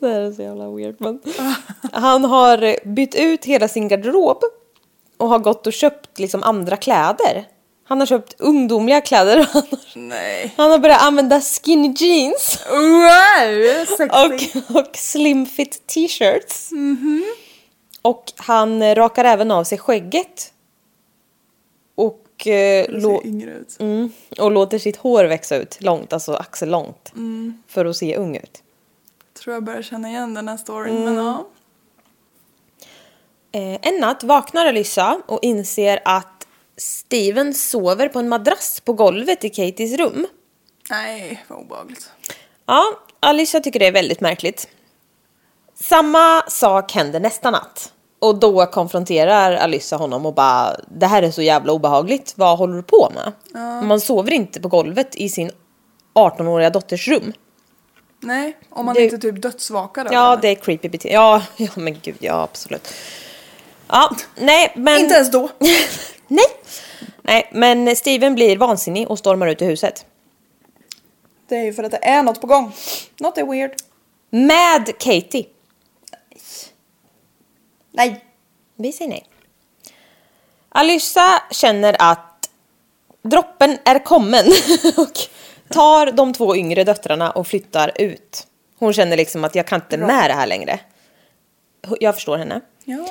[0.00, 0.96] Det här är så jävla weird.
[0.98, 1.22] Men...
[1.92, 4.42] Han har bytt ut hela sin garderob
[5.16, 7.48] och har gått och köpt liksom andra kläder.
[7.86, 9.48] Han har köpt ungdomliga kläder.
[9.52, 10.54] Han har, Nej.
[10.56, 14.60] han har börjat använda skinny jeans Wow, sexy.
[14.68, 16.70] och, och slim fit t-shirts.
[18.02, 20.52] Och han rakar även av sig skägget.
[21.94, 27.12] Och, eh, lå- mm, och låter sitt hår växa ut långt, alltså axellångt.
[27.68, 28.62] För att se ung ut.
[29.42, 31.14] Tror jag börjar känna igen den här storyn, Mm.
[31.14, 31.46] men ja.
[33.52, 36.33] Eh, en natt vaknar Alyssa och inser att
[36.76, 40.26] Steven sover på en madrass på golvet i Katies rum.
[40.90, 42.10] Nej, vad obehagligt.
[42.66, 42.82] Ja,
[43.20, 44.68] Alicia tycker det är väldigt märkligt.
[45.74, 47.92] Samma sak händer nästa natt.
[48.18, 52.76] Och då konfronterar Alyssa honom och bara Det här är så jävla obehagligt, vad håller
[52.76, 53.32] du på med?
[53.84, 55.50] Man sover inte på golvet i sin
[56.14, 57.32] 18-åriga dotters rum.
[58.20, 61.14] Nej, om man Det- inte typ dödsvakar Ja, det är creepy beteende.
[61.14, 62.94] Ja, ja, men gud, ja absolut.
[63.94, 65.00] Ja, nej, men...
[65.00, 65.50] Inte ens då.
[66.28, 66.44] nej.
[67.22, 70.06] Nej, men Steven blir vansinnig och stormar ut ur huset.
[71.48, 72.72] Det är ju för att det är något på gång.
[73.20, 73.72] Något är weird.
[74.30, 75.46] Med Katie.
[77.92, 78.24] Nej.
[78.76, 79.26] Vi säger nej.
[80.68, 82.50] Alyssa känner att
[83.22, 84.46] droppen är kommen
[84.96, 85.18] och
[85.68, 88.46] tar de två yngre döttrarna och flyttar ut.
[88.78, 90.80] Hon känner liksom att jag kan inte med det här längre.
[92.00, 92.60] Jag förstår henne.
[92.84, 93.06] Ja.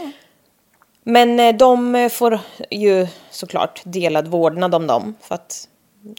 [1.04, 2.40] Men eh, de får
[2.72, 5.16] ju såklart delad vårdnad om dem.
[5.22, 5.68] För att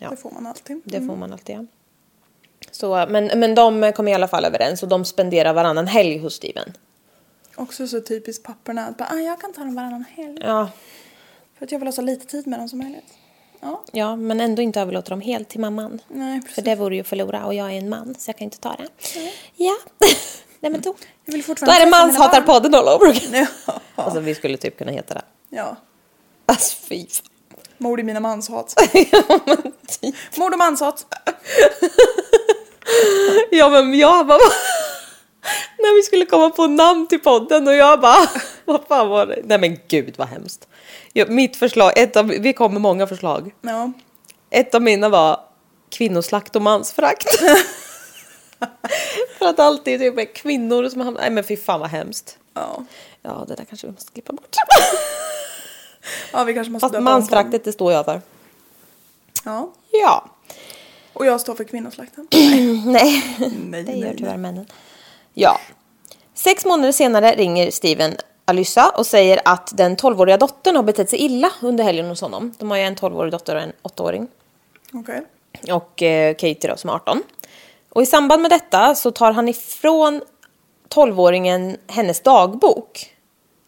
[0.00, 0.80] ja, Det får man alltid.
[0.84, 1.56] det får man alltid.
[1.56, 1.64] Ja.
[2.70, 6.34] Så, men, men de kommer i alla fall överens och de spenderar varannan helg hos
[6.34, 6.72] Steven.
[7.56, 10.38] Också så typiskt papporna att bara, ah, jag kan ta dem varannan helg.
[10.42, 10.68] Ja,
[11.58, 13.14] För att jag vill ha så lite tid med dem som möjligt.
[13.60, 16.00] Ja, ja, men ändå inte överlåta dem helt till mamman.
[16.08, 16.64] nej För precis.
[16.64, 18.76] det vore ju att förlora och jag är en man så jag kan inte ta
[18.76, 18.88] det.
[19.56, 19.76] Ja,
[20.64, 20.94] nej men då.
[21.24, 23.46] Jag vill Då fortfarande är det manshatarpodden all over again.
[23.66, 23.80] Ja.
[23.94, 25.22] Alltså vi skulle typ kunna heta det.
[25.50, 25.76] ja.
[26.46, 27.26] Alltså fy fan.
[27.78, 28.74] Mord i mina manshat.
[29.12, 29.56] ja, men
[30.00, 30.36] typ.
[30.36, 31.06] Mord och manshat.
[33.50, 34.38] Ja men jag bara...
[35.78, 38.28] När vi skulle komma på namn till podden och jag bara...
[38.64, 39.40] Vad fan var det?
[39.44, 40.68] Nej men gud vad hemskt.
[41.12, 43.54] Ja, mitt förslag, ett av, vi kom med många förslag.
[43.60, 43.92] Ja.
[44.50, 45.40] Ett av mina var
[45.90, 47.26] kvinnoslakt och mansförakt.
[49.38, 51.20] För att alltid typ är kvinnor som hamnar...
[51.20, 52.38] Nej men fy fan vad hemskt.
[52.54, 52.84] Ja.
[53.22, 54.56] Ja det där kanske vi måste klippa bort.
[56.32, 57.20] ja, vi kanske måste Fast döpa om podden.
[57.20, 58.22] mansföraktet det står jag för.
[59.44, 59.72] Ja.
[59.90, 60.30] Ja.
[61.12, 62.28] Och jag står för kvinnoslakten.
[62.86, 63.36] Nej.
[63.68, 64.66] nej, Det gör tyvärr männen.
[65.34, 65.60] Ja.
[66.34, 71.18] Sex månader senare ringer Steven Alyssa och säger att den 12-åriga dottern har betett sig
[71.18, 72.54] illa under helgen hos honom.
[72.58, 74.28] De har ju en 12-årig dotter och en 8-åring.
[74.92, 75.22] Okej.
[75.72, 77.22] Och eh, Katie då som är 18.
[77.94, 80.20] Och i samband med detta så tar han ifrån
[80.94, 83.10] 12-åringen hennes dagbok.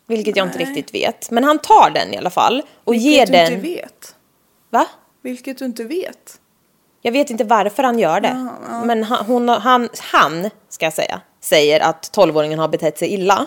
[0.06, 0.66] Vilket jag inte Nej.
[0.66, 1.30] riktigt vet.
[1.30, 3.52] Men han tar den i alla fall och ger Vilket du den...
[3.52, 4.14] inte vet.
[4.70, 4.86] Va?
[5.22, 6.40] Vilket du inte vet.
[7.02, 8.48] Jag vet inte varför han gör det.
[8.84, 13.46] Men han, hon, han, han, ska jag säga, säger att 12-åringen har betett sig illa.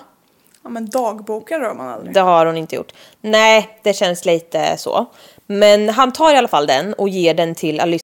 [0.63, 2.13] Ja men dagboken rör man aldrig.
[2.13, 2.91] Det har hon inte gjort.
[3.21, 5.05] Nej, det känns lite så.
[5.47, 8.03] Men han tar i alla fall den och ger den till Alyssa.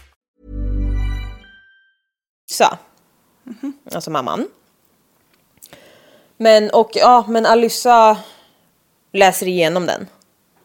[3.93, 4.47] Alltså mamman.
[6.37, 8.17] Men, och ja, men Alyssa
[9.13, 10.07] läser igenom den.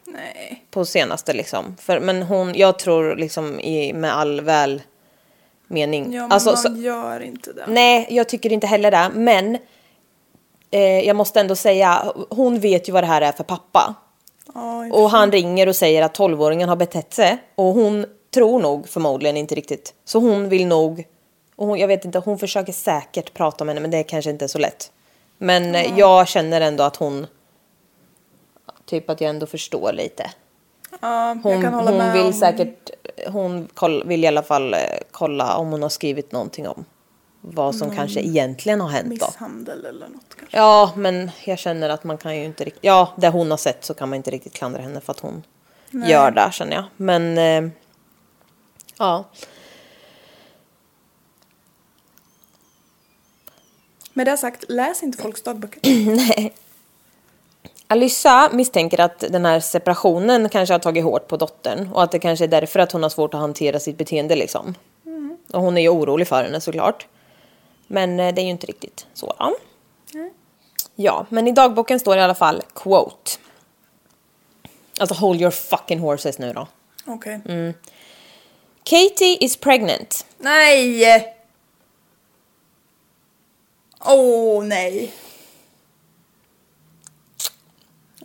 [0.05, 0.65] Nej.
[0.71, 1.75] på senaste liksom.
[1.79, 4.81] För, men hon, jag tror liksom i, med all väl
[5.67, 6.13] mening.
[6.13, 7.65] Ja men Alltså, man så, gör inte det.
[7.67, 9.09] nej, jag tycker inte heller det.
[9.13, 9.57] Men
[10.71, 13.95] eh, jag måste ändå säga, hon vet ju vad det här är för pappa.
[14.87, 17.37] I- Och han ringer och säger att 12-åringen har betett sig.
[17.55, 19.93] Och hon tror nog förmodligen inte riktigt.
[20.05, 21.03] Så hon vill nog,
[21.57, 24.29] och hon, jag vet inte, hon försöker säkert prata med henne men det är kanske
[24.29, 24.91] inte är så lätt.
[25.37, 27.27] Men eh, jag känner ändå att hon,
[28.85, 30.31] typ att jag ändå förstår lite.
[31.01, 32.89] ja, Hon, hon vill om säkert,
[33.27, 34.79] hon koll, vill i alla fall eh,
[35.11, 36.85] kolla om hon har skrivit någonting om
[37.41, 39.25] vad som kanske egentligen har hänt då.
[39.25, 40.57] misshandel eller något kanske.
[40.57, 43.85] Ja, men jag känner att man kan ju inte riktigt, ja, det hon har sett
[43.85, 45.43] så kan man inte riktigt klandra henne för att hon
[45.91, 46.83] gör det känner jag.
[46.97, 47.71] Men, eh,
[48.97, 49.23] ja.
[54.17, 55.81] Med det sagt, läs inte folks dagböcker.
[57.87, 62.19] Alyssa misstänker att den här separationen kanske har tagit hårt på dottern och att det
[62.19, 64.75] kanske är därför att hon har svårt att hantera sitt beteende liksom.
[65.53, 67.07] Och hon är ju orolig för henne såklart.
[67.87, 69.35] Men eh, det är ju inte riktigt så.
[69.39, 69.55] Då.
[70.95, 73.31] Ja, men i dagboken står det i alla fall quote.
[74.99, 76.67] Alltså hold your fucking horses nu då.
[77.05, 77.39] Okej.
[77.45, 77.73] Mm.
[78.83, 80.25] Katie is pregnant.
[80.37, 81.36] Nej!
[84.05, 85.13] Åh nej.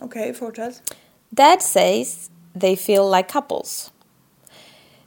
[0.01, 0.81] Okej, fortsätt.
[1.29, 3.91] Dad says they feel like couples.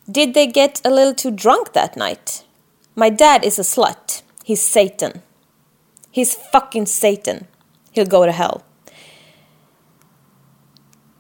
[0.07, 2.45] Did they get a little too drunk that night?
[2.95, 4.23] My dad is a slut.
[4.45, 5.23] He's Satan.
[6.11, 7.47] He's fucking Satan.
[7.93, 8.63] He'll go to hell.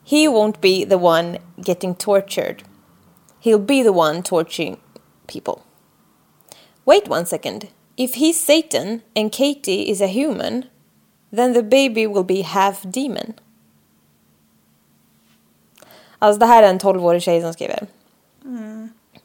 [0.04, 2.62] He won't be the one getting tortured.
[3.40, 4.78] He'll be the one torturing
[5.26, 5.64] people.
[6.85, 7.68] Wait one second.
[7.96, 10.62] If he's Satan and Katie is a human,
[11.37, 13.32] then the baby will be half demon.
[16.18, 17.87] Alltså det här är en 12-årig tjej som skriver.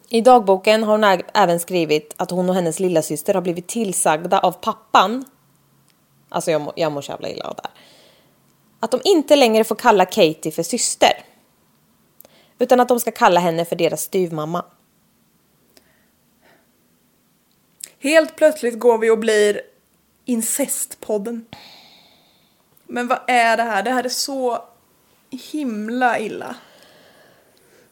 [0.09, 4.39] I dagboken har hon även skrivit att hon och hennes lilla syster har blivit tillsagda
[4.39, 5.25] av pappan.
[6.29, 7.73] Alltså jag, må, jag mår så jävla illa av det här.
[8.79, 11.11] Att de inte längre får kalla Katie för syster.
[12.59, 14.65] Utan att de ska kalla henne för deras styvmamma.
[18.01, 19.61] Helt plötsligt går vi och blir
[20.25, 21.45] incestpodden.
[22.87, 23.83] Men vad är det här?
[23.83, 24.63] Det här är så
[25.51, 26.55] himla illa.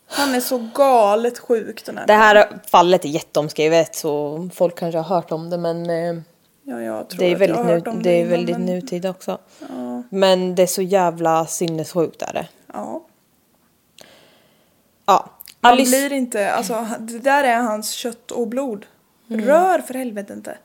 [0.08, 2.08] Han är så galet sjuk den här.
[2.08, 6.22] Det här fallet är jätteomskrivet så folk kanske har hört om det men eh,
[6.63, 8.30] Ja, jag tror det är att väldigt, jag har nu, hört om det är innan,
[8.32, 9.38] väldigt men- nutid också.
[10.10, 12.48] Men det är så jävla sinnessjukt är det.
[12.74, 13.06] Ja.
[15.06, 15.30] Ja.
[15.62, 18.86] Man Alice, blir inte, alltså det där är hans kött och blod.
[19.30, 19.46] Mm.
[19.46, 20.58] Rör för helvete inte.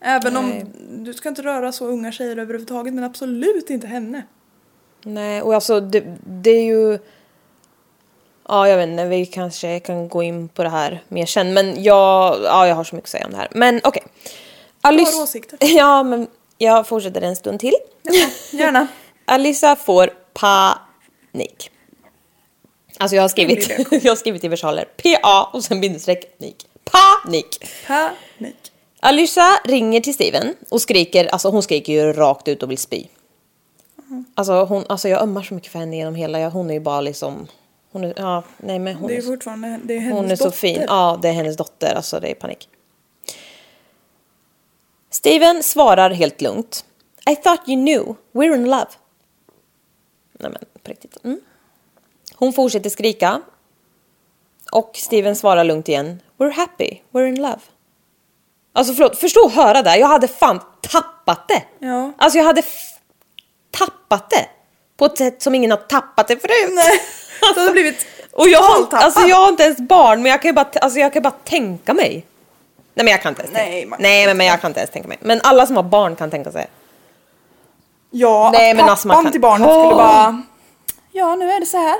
[0.00, 0.62] Även om
[1.04, 4.22] du ska inte röra så unga tjejer överhuvudtaget men absolut inte henne.
[5.02, 6.98] Nej, och alltså det, det är ju...
[8.48, 11.54] Ja, jag vet inte, vi kanske kan gå in på det här mer sen.
[11.54, 13.48] Men jag, ja, jag har så mycket att säga om det här.
[13.50, 14.02] Men okej.
[14.82, 15.58] Alice- har åsikter.
[15.76, 16.26] Ja, men
[16.58, 17.74] jag fortsätter en stund till.
[18.52, 18.86] Gärna.
[19.24, 21.70] Alissa får panik.
[22.98, 23.68] Alltså jag har skrivit,
[24.04, 24.84] jag har skrivit i versaler.
[24.96, 26.66] P-A och sen bindestreck nik.
[26.92, 27.64] Panik.
[27.86, 28.72] Panik.
[29.00, 33.06] Alyssa ringer till Steven och skriker, alltså hon skriker ju rakt ut och vill spy.
[34.34, 37.00] Alltså, hon, alltså jag ömmar så mycket för henne genom hela, hon är ju bara
[37.00, 37.46] liksom,
[37.92, 40.36] hon är, ja, nej men hon Det är så- fortfarande det är hennes hon är
[40.36, 40.56] så dotter.
[40.58, 40.84] fin.
[40.88, 42.68] Ja, det är hennes dotter, alltså det är panik.
[45.10, 46.84] Steven svarar helt lugnt
[47.30, 48.14] I thought you knew.
[48.32, 48.86] We're in love.
[50.32, 51.24] Nej men på riktigt.
[51.24, 51.40] Mm.
[52.34, 53.42] Hon fortsätter skrika.
[54.72, 56.20] Och Steven svarar lugnt igen.
[56.38, 56.98] We're happy.
[57.12, 57.58] We're in love.
[58.72, 59.96] Alltså förlåt, förstå och höra där.
[59.96, 61.62] Jag hade fan tappat det.
[61.78, 62.12] Ja.
[62.18, 62.62] Alltså jag hade
[63.70, 64.46] tappat det.
[64.96, 66.70] På ett sätt som ingen har tappat det förut.
[66.74, 67.00] Nej,
[67.54, 70.48] det hade blivit Och jag, har, alltså jag har inte ens barn men jag kan
[70.48, 72.26] ju bara, alltså jag kan bara tänka mig.
[72.94, 74.80] Nej men jag kan inte ens Nej, tänka kan Nej men, men jag kan inte
[74.80, 75.18] ens tänka mig.
[75.20, 76.66] Men alla som har barn kan tänka sig.
[78.10, 80.42] Ja, Nej, att men pappan alltså man kan- till barnet skulle bara...
[81.12, 81.96] Ja, nu är det så här.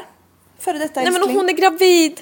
[0.59, 1.37] Före detta Nej men älskling.
[1.37, 2.21] hon är gravid.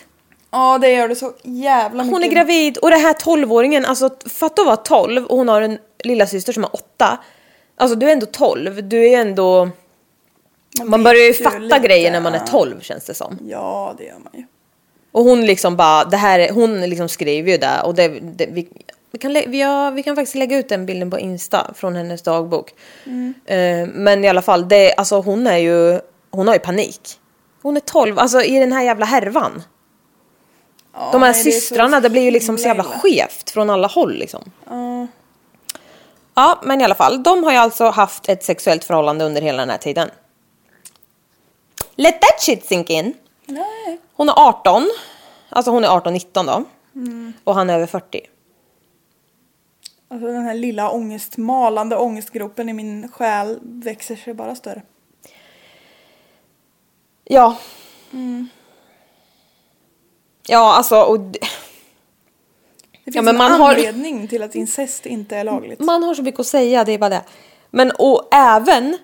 [0.51, 2.15] Ja, det gör det så jävla mycket.
[2.17, 5.61] Hon är gravid och det här 12-åringen, alltså fatta att vara 12 och hon har
[5.63, 7.19] en lilla syster som är 8.
[7.77, 9.69] Alltså du är ändå 12, du är ändå...
[10.85, 11.79] Man, vet börjar ju fatta lite.
[11.79, 13.39] grejer när man är 12 känns det som.
[13.49, 14.45] Ja, det gör man ju.
[15.13, 18.47] Och hon liksom bara, det här, är- hon liksom skrev ju det och det, det,
[18.53, 18.69] vi,
[19.11, 22.23] vi, kan, vi, har, vi kan faktiskt lägga ut den bilden på Insta från hennes
[22.23, 22.75] dagbok.
[23.47, 27.01] Eh, men i alla fall, det, alltså hon är ju, hon har ju panik.
[27.63, 29.63] Hon är 12, alltså i den här jävla härvan.
[30.97, 33.89] Ja, De här nej, det systrarna, det blir ju liksom så jävla skevt från alla
[33.89, 34.51] håll liksom.
[34.71, 35.07] Ja.
[36.35, 39.59] Ja, men i alla fall, de har ju alltså haft ett sexuellt förhållande under hela
[39.59, 40.11] den här tiden.
[41.97, 43.15] Let that shit sink in.
[43.47, 44.01] Nej.
[44.13, 44.91] Hon är 18,
[45.49, 46.65] alltså hon är 18-19 då.
[46.95, 47.33] Mm.
[47.45, 48.21] Och han är över 40.
[50.09, 54.83] Alltså den här lilla ångest, malande ångestgropen i min själ växer sig bara större.
[57.25, 57.57] Ja.
[58.13, 58.49] Mm.
[60.47, 61.39] Ja, alltså och Det
[63.05, 65.81] finns Ja, men en man har- anledning till att incest inte är lagligt.
[65.81, 67.23] man har så mycket att säga, det är bara det.
[67.71, 68.99] Men och även,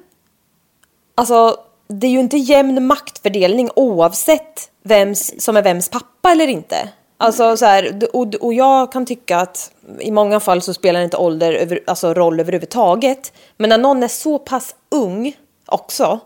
[1.14, 1.56] alltså
[1.88, 6.88] det är ju inte jämn maktfördelning oavsett vems som är vems pappa eller inte.
[7.18, 11.16] Alltså så här, och, och jag kan tycka att i många fall så spelar inte
[11.16, 13.32] ålder över, alltså roll överhuvudtaget.
[13.56, 15.36] Men när någon är så pass ung
[15.66, 16.20] också,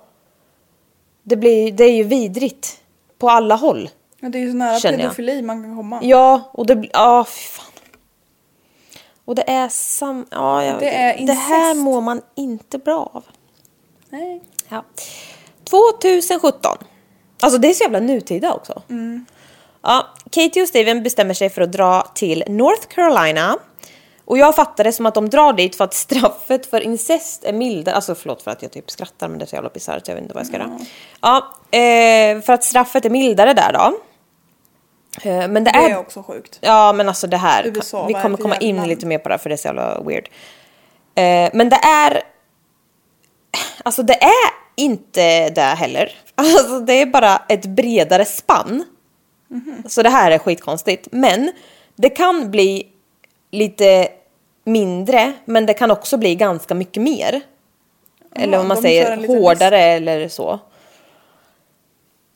[1.23, 2.79] det, blir, det är ju vidrigt
[3.19, 3.91] på alla håll.
[4.27, 5.03] Ja, det är ju så nära Känner jag.
[5.03, 5.99] pedofili man kan komma.
[6.03, 6.91] Ja, och det blir...
[6.93, 7.67] Ja, fy fan.
[9.25, 10.27] Och det är sam...
[10.31, 13.25] Ja, jag, Det är det här mår man inte bra av.
[14.11, 14.43] Nej.
[14.69, 14.85] Ja.
[15.65, 16.77] 2017.
[17.41, 18.83] Alltså det är så jävla nutida också.
[19.83, 23.59] Ja, Katie och Steven bestämmer sig för att dra till North Carolina.
[24.25, 27.53] Och jag fattar det som att de drar dit för att straffet för incest är
[27.53, 27.95] mildare.
[27.95, 30.23] Alltså förlåt för att jag typ skrattar men det är så jävla bisarrt jag vet
[30.23, 30.79] inte vad jag ska göra.
[31.21, 31.37] Ja,
[31.79, 33.95] eh, för att straffet är mildare där då.
[35.23, 35.91] Eh, men det, Det är...
[35.91, 36.59] är också sjukt.
[36.61, 38.89] Ja men alltså det här, USA, vi kommer komma in land?
[38.89, 40.29] lite mer på det här för det är så jävla weird.
[41.15, 42.23] Eh, men det är,
[43.83, 46.13] alltså det är inte det heller.
[46.39, 48.85] Alltså det är bara ett bredare spann.
[49.49, 49.83] Mhm.
[49.89, 51.09] Så det här är skitkonstigt.
[51.11, 51.53] Men
[51.95, 52.87] det kan bli
[53.51, 54.09] lite
[54.65, 57.41] mindre, men det kan också bli ganska mycket mer.
[58.35, 60.59] eller om man säger hårdare eller så.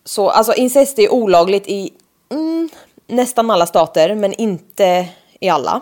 [0.05, 1.93] Så alltså incest är olagligt i
[2.31, 2.69] mm,
[3.07, 5.09] nästan alla stater, men inte
[5.41, 5.81] i alla.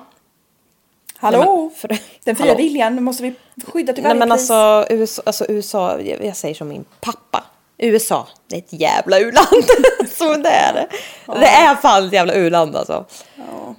[1.16, 1.38] Hallå?
[1.38, 2.56] Nej, men för- Den fria Hallå?
[2.58, 3.34] viljan måste vi
[3.66, 4.50] skydda till Nej varje men pris.
[4.50, 7.44] alltså USA, alltså USA, jag jag säger som min pappa.
[7.78, 9.64] USA, det är ett jävla u-land.
[10.12, 10.88] Så det är det.
[11.26, 13.04] Det är fan ett jävla u-land alltså.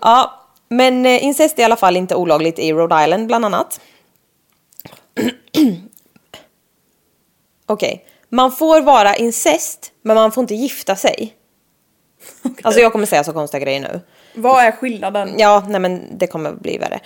[0.01, 0.33] Ja.
[0.69, 3.79] men eh, incest är i alla fall inte olagligt i Rhode Island bland annat.
[7.65, 11.33] Okej, man får vara incest, men man får inte gifta sig.
[12.61, 14.01] Alltså jag kommer säga så konstiga grejer nu.
[14.35, 15.33] Vad är skillnaden?
[15.37, 16.99] Ja, nej men det kommer bli värre.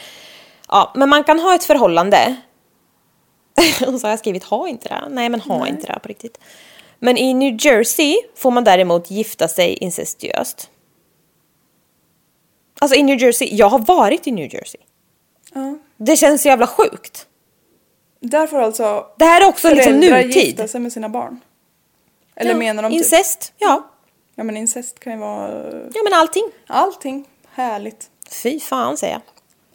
[0.70, 2.36] Ja, men man kan ha ett förhållande.
[3.88, 5.04] Och så har jag skrivit ha inte det.
[5.10, 6.38] Nej, men ha inte det på riktigt.
[7.00, 10.70] Men i New Jersey får man däremot gifta sig incestuöst.
[12.80, 14.82] Alltså i New Jersey, jag har varit i New Jersey.
[15.54, 15.78] Ja.
[15.98, 17.28] Det känns så jävla sjukt.
[18.20, 20.36] Där får alltså Det här är också liksom nutid.
[20.36, 21.40] gifta sig med sina barn.
[22.36, 22.98] Eller Ja, menar de typ?
[22.98, 23.90] Incest, ja.
[24.36, 25.50] Ja men incest kan ju vara
[25.94, 26.44] Ja men allting.
[26.68, 27.26] allting.
[27.56, 28.06] Härligt.
[28.44, 29.22] Fy fan säger jag.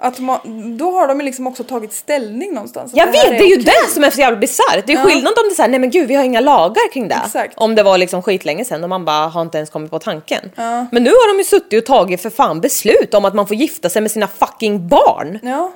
[0.01, 0.39] Att man,
[0.79, 2.93] då har de liksom också tagit ställning någonstans.
[2.95, 3.65] Jag här vet, det är ju okej.
[3.85, 4.87] det som är så jävla bisarrt.
[4.87, 5.05] Det är Ja.
[5.05, 7.21] skillnad om det är såhär, nej men gud vi har inga lagar kring det.
[7.25, 7.55] Exakt.
[7.59, 10.51] Om det var liksom skitlänge sedan och man bara har inte ens kommit på tanken.
[10.57, 10.87] Ja.
[10.93, 13.57] Men nu har de ju suttit och tagit för fan beslut om att man får
[13.57, 15.39] gifta sig med sina fucking barn.
[15.43, 15.73] Ja.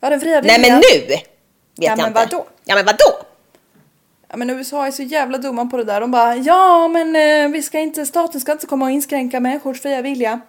[0.00, 1.06] Ja den fria Nej men nu!
[1.08, 1.20] Vet
[1.74, 2.20] Ja, jag men inte.
[2.20, 2.46] vadå?
[2.64, 3.18] Ja men vadå?
[4.32, 6.00] Ja men USA är så jävla dumma på det där.
[6.00, 9.80] De bara ja men eh, vi ska inte, staten ska inte komma och inskränka människors
[9.80, 10.40] fria vilja.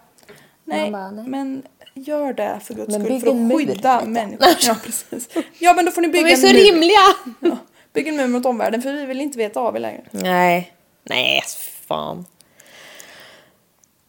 [0.64, 1.24] Nej, bara, nej.
[1.28, 1.62] men
[1.94, 4.08] gör det för guds Men skull för att mur, skydda du.
[4.10, 4.46] människor.
[4.60, 5.28] Ja precis.
[5.58, 6.54] Ja men då får ni De bygga är en så mur.
[6.54, 7.00] rimliga!
[7.40, 7.56] Ja,
[7.92, 10.02] bygg en mur mot omvärlden för vi vill inte veta av er längre.
[10.10, 10.72] Nej.
[11.10, 11.42] Nej,
[11.88, 12.26] fan.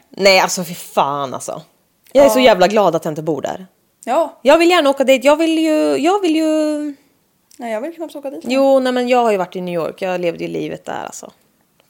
[0.09, 1.61] Nej alltså fy fan alltså.
[2.11, 3.67] Jag är så jävla glad att jag inte bor där.
[4.05, 5.23] Ja, Jag vill gärna åka dit.
[5.23, 6.93] Jag vill ju, jag vill ju
[7.57, 8.43] Nej, jag vill knappt åka dit.
[8.47, 10.01] Jo, nej men jag har ju varit i New York.
[10.01, 11.31] Jag levde ju livet där alltså.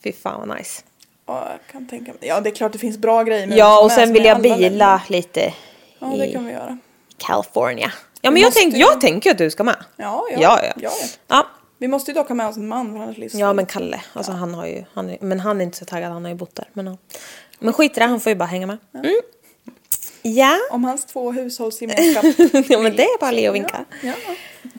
[0.04, 0.82] Fy fan vad nice.
[1.28, 2.18] Ja, jag kan tänka mig.
[2.22, 4.42] Ja, det är klart det finns bra grejer med Ja, att och sen vill jag
[4.42, 5.02] bila länder.
[5.08, 5.54] lite
[6.00, 6.78] Ja, det i kan vi göra.
[7.18, 7.92] California.
[8.22, 9.76] Ja, men jag, tänk, ju- jag tänker att du ska med.
[9.96, 10.38] Ja, ja.
[10.42, 10.74] Ja, ja.
[10.78, 11.08] ja, ja.
[11.28, 11.48] Ja,
[11.78, 14.02] Vi måste ju dock ha med oss en man annars blir det ja men Kalle.
[14.14, 16.36] Alltså han har ju, han är, men han är inte så taggad, han har ju
[16.38, 16.70] bott där.
[16.74, 16.98] Men, ja.
[17.60, 18.78] men skit i det, han får ju bara hänga med.
[18.94, 19.16] Mm.
[20.22, 20.58] Ja.
[20.72, 22.24] Om hans två hushållsgemenskap.
[22.70, 23.86] ja, men det är bara Leo vinka.
[24.04, 24.14] ja.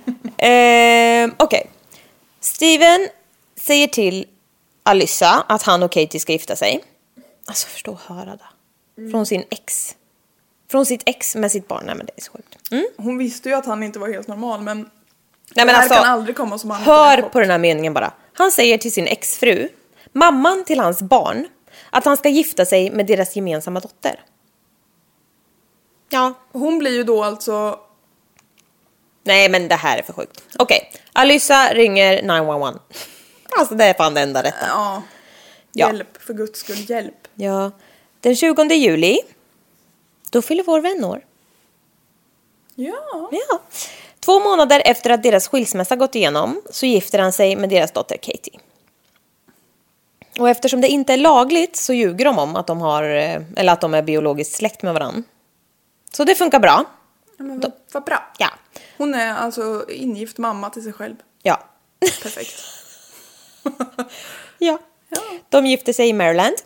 [0.38, 1.70] Ehm, Okej.
[2.40, 3.08] Steven
[3.56, 4.26] säger till
[4.82, 6.84] Alyssa att han och Katie ska gifta sig.
[7.46, 9.10] Alltså förstå och höra det.
[9.10, 9.96] Från sin ex.
[10.70, 11.82] Från sitt ex med sitt barn.
[11.86, 12.72] Nej men det är så sjukt.
[12.72, 12.86] Mm.
[12.96, 14.88] Hon visste ju att han inte var helt normal men Nej,
[15.54, 18.12] det men här alltså, kan aldrig komma som annat Hör på den här meningen bara.
[18.32, 19.68] Han säger till sin exfru,
[20.12, 21.48] mamman till hans barn,
[21.90, 24.20] att han ska gifta sig med deras gemensamma dotter.
[26.08, 27.80] Ja, Hon blir ju då alltså...
[29.26, 30.42] nej men det här är för sjukt.
[30.58, 32.78] Okej, Alyssa ringer 911.
[33.58, 34.66] Alltså det är fan det enda rätta.
[34.68, 35.02] Ja.
[35.72, 35.86] Ja.
[35.86, 37.28] Hjälp, för guds skull, hjälp.
[37.34, 37.70] Ja,
[38.20, 39.20] den 20 juli,
[40.30, 41.24] då fyller vår vän år.
[42.74, 43.28] Ja.
[43.32, 43.60] Ja.
[44.20, 48.16] Två månader efter att deras skilsmässa gått igenom så gifter han sig med deras dotter
[48.16, 48.60] Katie.
[50.38, 53.72] Och eftersom det inte är lagligt så ljuger de om att de, har, eh, eller
[53.72, 55.22] att de är biologiskt släkt med varandra.
[56.12, 56.84] Så det funkar bra.
[57.38, 58.22] ja men vad, vad bra.
[58.38, 58.48] Ja.
[58.98, 61.14] Hon är alltså ingift mamma till sig själv.
[61.42, 61.60] Ja.
[62.00, 62.64] Perfekt.
[64.58, 64.78] ja.
[65.48, 66.56] De gifter sig i Maryland.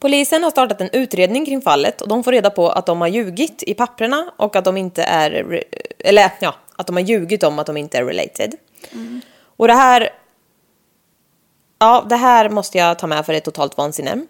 [0.00, 3.08] Polisen har startat en utredning kring fallet och de får reda på att de har
[3.08, 5.62] ljugit i papperna och att de inte är,
[5.98, 8.54] eller ja, att de har ljugit om att de inte är related.
[9.56, 10.10] Och det här,
[11.78, 14.26] ja, det här måste jag ta med för det är totalt vansinne.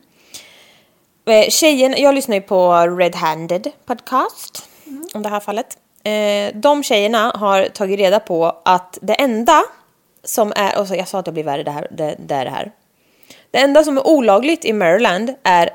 [1.25, 4.69] Eh, Tjejen, jag lyssnar ju på Red Handed podcast
[5.15, 5.79] om det här fallet.
[6.05, 9.63] Eh, De tjejerna har tagit reda på att det enda
[10.25, 12.45] som är, och så jag sa att det blir värre det här, det, det är
[12.45, 12.73] det här.
[13.51, 15.71] Det enda som är olagligt i Maryland är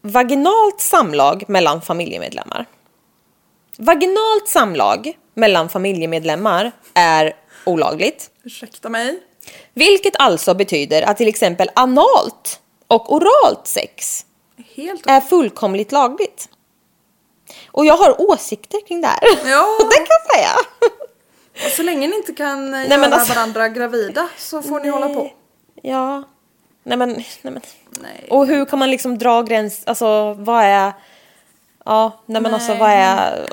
[0.00, 2.66] vaginalt samlag mellan familjemedlemmar.
[3.78, 8.30] Vaginalt samlag mellan familjemedlemmar är olagligt.
[8.44, 9.20] Ursäkta mig.
[9.74, 14.26] Vilket alltså betyder att till exempel analt och oralt sex
[14.74, 16.48] Helt är fullkomligt lagligt.
[17.74, 19.20] Och jag har åsikter kring det här.
[19.44, 19.66] Ja.
[19.90, 20.54] det kan jag säga.
[21.66, 25.08] Och så länge ni inte kan men göra alltså- varandra gravida så får ni hålla
[25.08, 25.30] på.
[25.82, 26.22] Ja.
[26.82, 27.60] Nej men, nej men.
[28.02, 28.26] Nej.
[28.30, 30.92] Och hur kan man liksom dra gräns, alltså vad är...
[31.84, 33.48] Ja, nej men alltså Nej, vad är...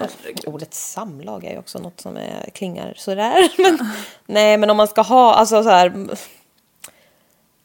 [0.46, 3.52] Ordet samlag är ju också något som är, klingar sådär.
[3.62, 3.90] Men,
[4.26, 6.08] nej men om man ska ha, alltså så här...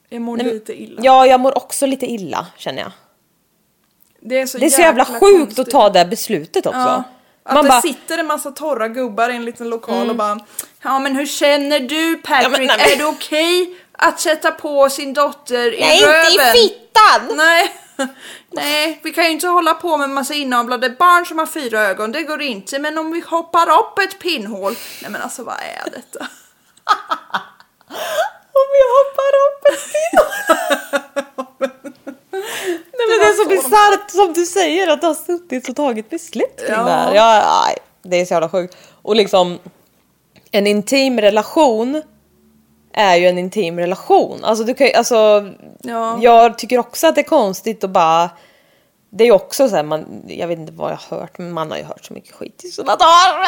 [0.08, 1.00] Jag mår Nej, lite illa.
[1.04, 2.92] Ja, jag mår också lite illa känner jag.
[4.28, 5.20] Det är så, Det är så jävla sjukt att
[5.56, 5.70] konstigt.
[5.70, 6.78] ta det beslutet också.
[6.78, 7.02] Ja.
[7.44, 10.38] Att Man det bara, sitter en massa torra gubbar i en liten lokal och bara
[10.82, 12.44] Ja men hur känner du Patrick?
[12.44, 16.30] Ja, men- nej, Är det okej att sätta på sin dotter i nej röven?
[16.32, 17.36] inte i fittan!
[17.36, 17.72] Nej.
[18.52, 22.12] Nej, vi kan ju inte hålla på med massa inavlade barn som har fyra ögon,
[22.12, 22.78] det går inte.
[22.78, 24.76] Men om vi hoppar upp ett pinnhål.
[25.02, 26.18] Nej men alltså vad är detta?
[28.52, 31.25] Om vi hoppar upp ett
[32.68, 36.10] Nej men det är så bisarrt som du säger att du har suttit och tagit
[36.10, 36.84] beslut kring Ja.
[36.84, 37.14] det här.
[37.14, 38.76] Ja, nej, det är så jävla sjukt.
[39.02, 39.58] Och liksom
[40.50, 42.02] en intim relation
[42.92, 44.44] är ju en intim relation.
[44.44, 45.50] Alltså du kan alltså
[45.82, 46.18] Ja.
[46.20, 48.30] jag tycker också att det är konstigt att bara
[49.10, 51.52] det är ju också så här, man, jag vet inte vad jag har hört, men
[51.52, 53.46] man har ju hört så mycket skit i sådana dagar.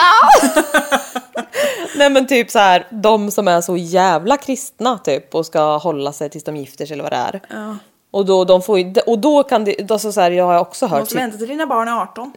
[1.98, 6.12] Nej men typ så här, de som är så jävla kristna typ och ska hålla
[6.12, 7.40] sig tills de gifter sig eller vad det är.
[7.50, 7.76] Ja.
[8.10, 10.86] Och då, de får ju, och då kan det, alltså så här, jag har också
[10.86, 12.32] hört måste vänta till dina barn är 18.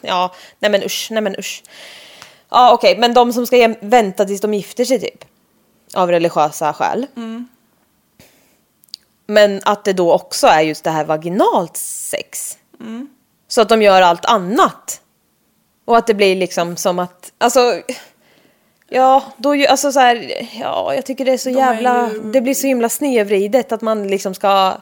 [0.00, 1.62] Ja, nej men usch, nej men usch.
[2.48, 5.24] Ja okej, men de som ska vänta tills de gifter sig typ.
[5.94, 7.06] Av religiösa skäl.
[9.26, 12.58] Men att det då också är just det här vaginalt sex.
[13.48, 15.00] Så att de gör allt annat.
[15.84, 17.82] Och att det blir liksom som att, alltså.
[18.92, 22.32] Ja, då ju, alltså så här, ja jag tycker det är så är jävla, ju-
[22.32, 24.74] det blir så himla snedvridet att man liksom ska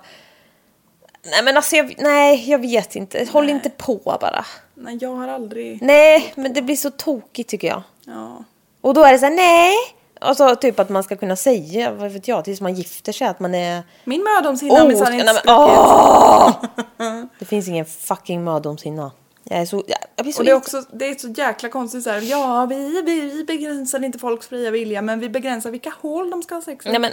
[1.30, 4.44] Nej men alltså jag, nej jag vet inte, håll inte på bara.
[4.74, 5.82] Nej jag har aldrig...
[5.82, 7.82] Nej, men det blir så tokigt tycker jag.
[8.06, 8.44] Ja.
[8.80, 9.74] Och då är det så här, nej.
[10.20, 13.40] Alltså typ att man ska kunna säga, vad vet jag, tills man gifter sig att
[13.40, 13.82] man är...
[14.04, 15.50] Min mödomshinna Oh, minsann nej, inte spruckit.
[15.50, 16.52] åh!
[17.38, 19.10] Det finns ingen fucking mödomshinna.
[19.50, 21.68] Jag är så, jag, jag blir så Och det är också det är så jäkla
[21.68, 22.20] konstigt så här.
[22.20, 26.42] Ja, vi, vi, vi begränsar inte folks fria vilja, men vi begränsar vilka hål de
[26.42, 26.90] ska ha sex i.
[26.90, 27.12] Nej men...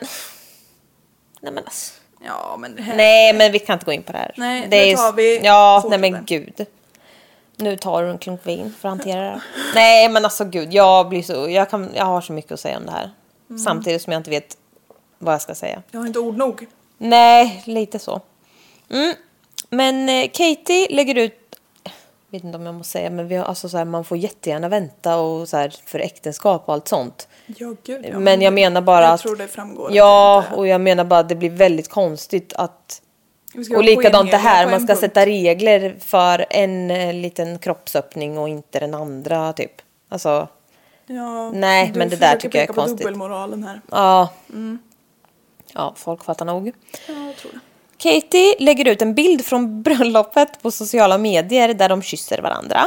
[1.41, 1.93] Nej men alltså.
[2.25, 2.95] Ja, men här...
[2.97, 4.33] Nej men vi kan inte gå in på det här.
[4.37, 6.65] Nej, det nu tar vi- Ja, nej men gud.
[7.57, 9.41] Nu tar du en klunk vin för att hantera det.
[9.75, 12.77] Nej men alltså gud, jag blir så, jag, kan, jag har så mycket att säga
[12.77, 13.11] om det här.
[13.63, 14.57] Samtidigt som jag inte vet
[15.17, 15.81] vad jag ska säga.
[15.91, 16.67] Jag har inte ord nog.
[16.97, 18.21] Nej, lite så.
[18.89, 19.13] Mm.
[19.69, 21.44] Men eh, Katie lägger ut,
[22.35, 24.69] vet inte om jag måste säga, men vi har, alltså, så här, man får jättegärna
[24.69, 27.27] vänta och, så här, för äktenskap och allt sånt.
[27.45, 29.21] Ja, gud, ja, men jag menar bara jag att...
[29.21, 29.89] tror det framgår.
[29.93, 33.01] Ja, det och jag menar bara att det blir väldigt konstigt att...
[33.75, 34.99] Och likadant det här, man ska punkt.
[34.99, 39.71] sätta regler för en eh, liten kroppsöppning och inte den andra typ.
[40.09, 40.47] Alltså,
[41.07, 42.99] Ja, Nej, du men det där försöker tycker jag är peka på konstigt.
[42.99, 43.81] dubbelmoralen här.
[43.91, 44.29] ja.
[44.49, 44.79] Mm.
[45.73, 46.71] Ja, folk fattar nog.
[47.07, 47.59] Ja, jag tror det.
[48.05, 52.85] Katie lägger ut en bild från bröllopet på sociala medier där de kysser varandra.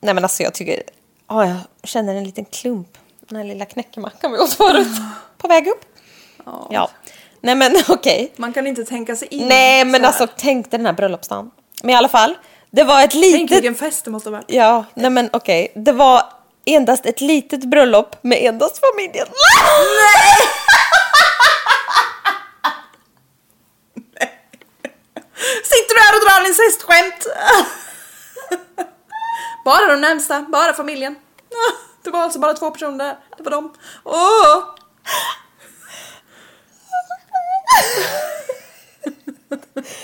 [0.00, 0.82] Nej men alltså jag tycker,
[1.28, 2.98] ja, jag känner en liten klump.
[3.28, 4.88] Den här lilla knäckemackan vi åt förut.
[5.38, 5.84] På väg upp.
[6.70, 6.90] Ja.
[7.40, 8.32] Nej men okej.
[8.36, 11.50] Man kan inte tänka sig in Nej men alltså tänk dig den här bröllopsdagen.
[11.82, 12.34] Men i alla fall,
[12.70, 13.56] det var ett Tänk litet...
[13.56, 14.46] vilken fest det måste ha varit.
[14.48, 15.72] Ja, nej men okej.
[15.74, 16.22] Det var
[16.64, 19.26] endast ett litet bröllop med endast familjen.
[25.64, 27.26] Sitter du här och drar incestskämt?
[29.64, 31.16] bara de närmsta, bara familjen.
[32.02, 33.18] Det var alltså bara två personer där.
[33.36, 33.74] Det var dem.
[34.04, 34.64] Åh!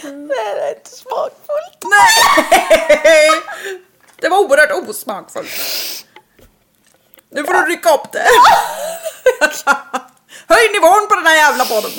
[0.03, 1.85] Det är inte smakfullt.
[1.85, 3.31] Nej!
[4.17, 5.51] Det var oerhört osmakfullt.
[7.31, 8.27] Nu får du rycka upp det.
[10.49, 11.91] Höj nivån på den här jävla podden.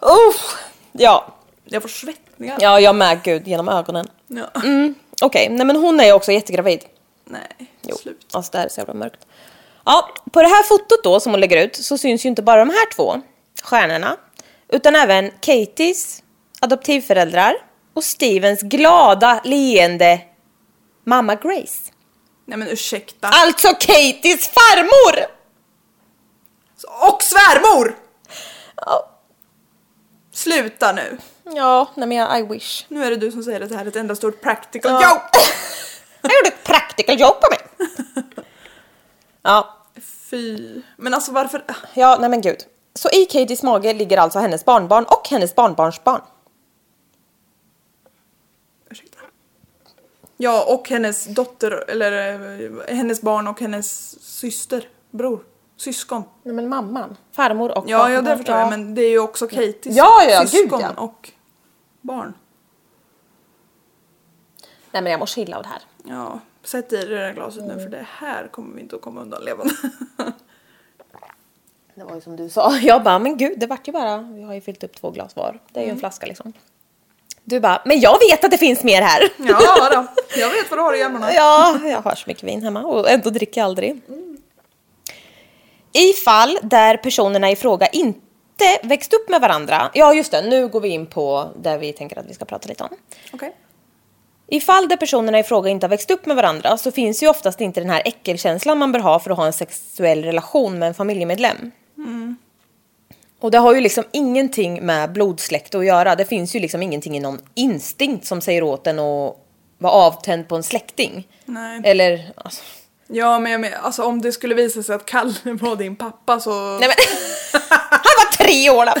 [0.00, 0.56] Uff.
[0.92, 1.36] Ja.
[1.64, 1.88] Jag får
[2.48, 2.58] svettningar.
[2.60, 4.06] ja, jag med gud genom ögonen.
[4.26, 4.50] Ja.
[4.62, 6.84] Mm, Okej, nej men hon är också jättegravid.
[7.24, 8.26] Nej, Jo, slut.
[8.32, 9.26] alltså det här är så jävla mörkt.
[9.84, 12.58] Ja, på det här fotot då som hon lägger ut så syns ju inte bara
[12.60, 13.20] de här två
[13.62, 14.16] stjärnorna
[14.68, 16.22] utan även Katies
[16.60, 17.54] adoptivföräldrar
[17.94, 20.20] och Stevens glada leende
[21.04, 21.92] mamma Grace.
[22.46, 23.28] Nej men ursäkta.
[23.28, 25.26] Alltså Katies farmor!
[27.12, 27.96] Och svärmor!
[28.76, 29.10] Ja,
[30.32, 31.18] Sluta nu.
[31.56, 32.84] Ja nej men jag, I wish.
[32.88, 35.00] Nu är det du som säger att det här är ett enda stort practical Ja.
[35.14, 35.38] joke.
[36.22, 37.58] Jag gjorde ett practical jobb på mig.
[39.42, 39.76] Ja,
[40.30, 40.82] Fy.
[40.96, 41.64] Men alltså varför?
[41.94, 42.56] ja nej men gud.
[42.94, 46.20] Så i Katies mage ligger alltså hennes barnbarn och hennes barnbarnsbarn.
[48.90, 49.18] Ursäkta.
[50.36, 52.32] Ja, och hennes dotter, eller
[52.88, 55.44] eh, hennes barn och hennes syster, bror,
[55.76, 56.22] syskon.
[56.42, 59.46] Nej men mamman, farmor och Ja, ja det förstår jag, men det är ju också
[59.46, 61.02] Katies Ja, ja, gud, syskon ja.
[61.02, 61.30] och
[62.00, 62.34] barn.
[64.92, 65.82] Nej men jag mår så illa av det här.
[66.04, 69.20] Ja, sätt i det där glaset nu för det här kommer vi inte att komma
[69.20, 69.74] undan levande.
[71.94, 72.76] Det var ju som du sa.
[72.82, 75.36] Jag bara, men gud, det vart ju bara, vi har ju fyllt upp två glas
[75.36, 75.60] var.
[75.72, 76.52] Det är ju en flaska liksom.
[77.44, 79.22] Du bara, men jag vet att det finns mer här.
[79.36, 80.06] ja då,
[80.40, 81.32] jag vet vad du har i gömmorna.
[81.32, 84.00] Ja, jag har så mycket vin hemma och ändå dricker jag aldrig.
[85.92, 88.20] I fall där personerna i fråga inte
[88.82, 89.90] växt upp med varandra.
[89.94, 90.42] Ja, just det.
[90.42, 92.90] Nu går vi in på där vi tänker att vi ska prata lite om.
[93.32, 93.52] Okej.
[94.46, 97.28] I fall där personerna i fråga inte har växt upp med varandra så finns ju
[97.28, 100.88] oftast inte den här äckelkänslan man bör ha för att ha en sexuell relation med
[100.88, 101.70] en familjemedlem.
[103.40, 106.14] Och det har ju liksom ingenting med blodsläkt att göra.
[106.14, 109.36] Det finns ju liksom ingenting i någon instinkt som säger åt en att
[109.78, 111.28] vara avtänd på en släkting.
[111.44, 111.80] Nej.
[111.84, 112.62] Eller, alltså,
[113.12, 116.40] Ja, men jag menar, alltså om det skulle visa sig att Kalle var din pappa
[116.40, 116.78] så...
[116.78, 116.96] nej men,
[117.90, 118.92] han var tre år då.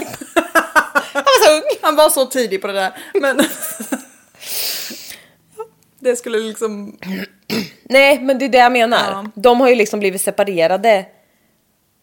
[1.12, 1.78] Han var så ung.
[1.82, 2.92] Han var så tidig på det där.
[3.14, 3.40] Men...
[6.00, 6.98] det skulle liksom...
[7.82, 9.10] Nej, men det är det jag menar.
[9.10, 9.26] Ja.
[9.34, 11.06] De har ju liksom blivit separerade.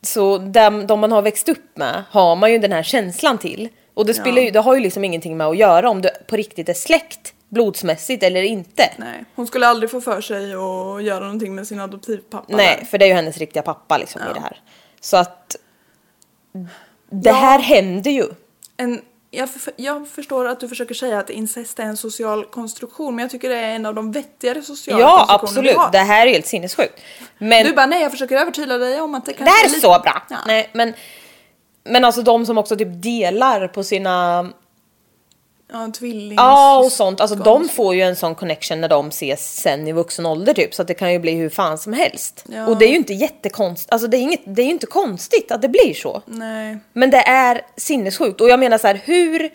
[0.02, 3.70] Så dem, de man har växt upp med har man ju den här känslan till.
[3.94, 6.36] Och det, spelar ju, det har ju liksom ingenting med att göra om du på
[6.36, 8.90] riktigt är släkt blodsmässigt eller inte.
[8.98, 12.56] Nej, hon skulle aldrig få för sig att göra någonting med sin adoptivpappa.
[12.58, 12.86] Nej, där.
[12.86, 14.62] för det är ju hennes riktiga pappa liksom i det här.
[15.02, 15.56] Så att
[17.10, 17.34] det Ja.
[17.36, 18.26] här händer ju.
[18.78, 23.24] En, jag, jag förstår att du försöker säga att incest är en social konstruktion, men
[23.24, 25.92] jag tycker det är en av de vettigare sociala Ja, konstruktioner vi absolut.
[25.92, 27.02] Det här är helt sinnessjukt.
[27.38, 29.70] Men Du bara nej, jag försöker övertyga dig om att det det kanske här är
[29.70, 30.24] lite- så bra.
[30.30, 30.38] Ja.
[30.48, 30.94] Nej, men,
[31.84, 34.50] men alltså de som också typ delar på sina
[35.72, 36.38] Ja, tvilling.
[36.38, 39.92] Ja och sånt, alltså de får ju en sån connection när de ses sen i
[39.92, 42.46] vuxen ålder typ så att det kan ju bli hur fan som helst.
[42.48, 42.68] Ja.
[42.68, 45.52] Och det är ju inte jättekonstigt, alltså det är, inget, det är ju inte konstigt
[45.52, 46.22] att det blir så.
[46.26, 46.78] Nej.
[46.94, 49.50] Men det är sinnessjukt och jag menar så här, hur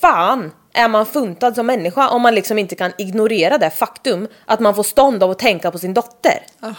[0.00, 4.60] fan är man funtad som människa om man liksom inte kan ignorera det faktum att
[4.60, 6.46] man får stånd av att tänka på sin dotter?
[6.60, 6.74] Ah.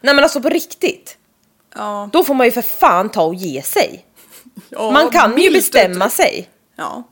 [0.00, 1.18] Nej men alltså på riktigt.
[1.74, 2.10] Ja.
[2.12, 4.04] Då får man ju för fan ta och ge sig.
[4.68, 6.48] Ja, man kan ju bestämma sig.
[6.76, 7.02] Ja.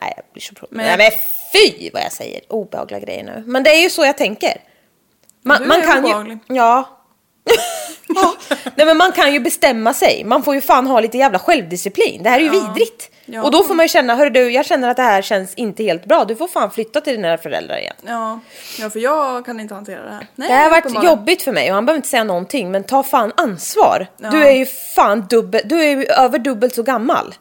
[0.00, 1.10] Nej jag blir så pro- Men- Nej men
[1.52, 3.42] Fy vad jag säger obehagliga grejer nu.
[3.46, 4.60] Men det är ju så jag tänker.
[5.44, 6.38] Man, Du man är kan obehaglig.
[6.48, 6.56] ju...
[6.56, 6.88] Ja.
[8.08, 8.34] ja.
[8.74, 10.24] Nej men man kan ju bestämma sig.
[10.24, 12.22] Man får ju fan ha lite jävla självdisciplin.
[12.22, 12.52] Det här är ju Ja.
[12.74, 13.10] vidrigt.
[13.24, 13.42] Ja.
[13.42, 15.82] Och då får man ju känna, hörru du, jag känner att det här känns inte
[15.82, 16.24] helt bra.
[16.24, 17.94] Du får fan flytta till dina föräldrar igen.
[18.06, 18.40] Ja.
[18.78, 20.26] ja, för jag kan inte hantera det här.
[20.34, 22.84] Nej, Det här har varit jobbigt för mig och han behöver inte säga någonting men
[22.84, 24.06] ta fan ansvar.
[24.22, 24.30] Ja.
[24.30, 27.34] Du är ju fan dubbel, du är ju över dubbelt så gammal.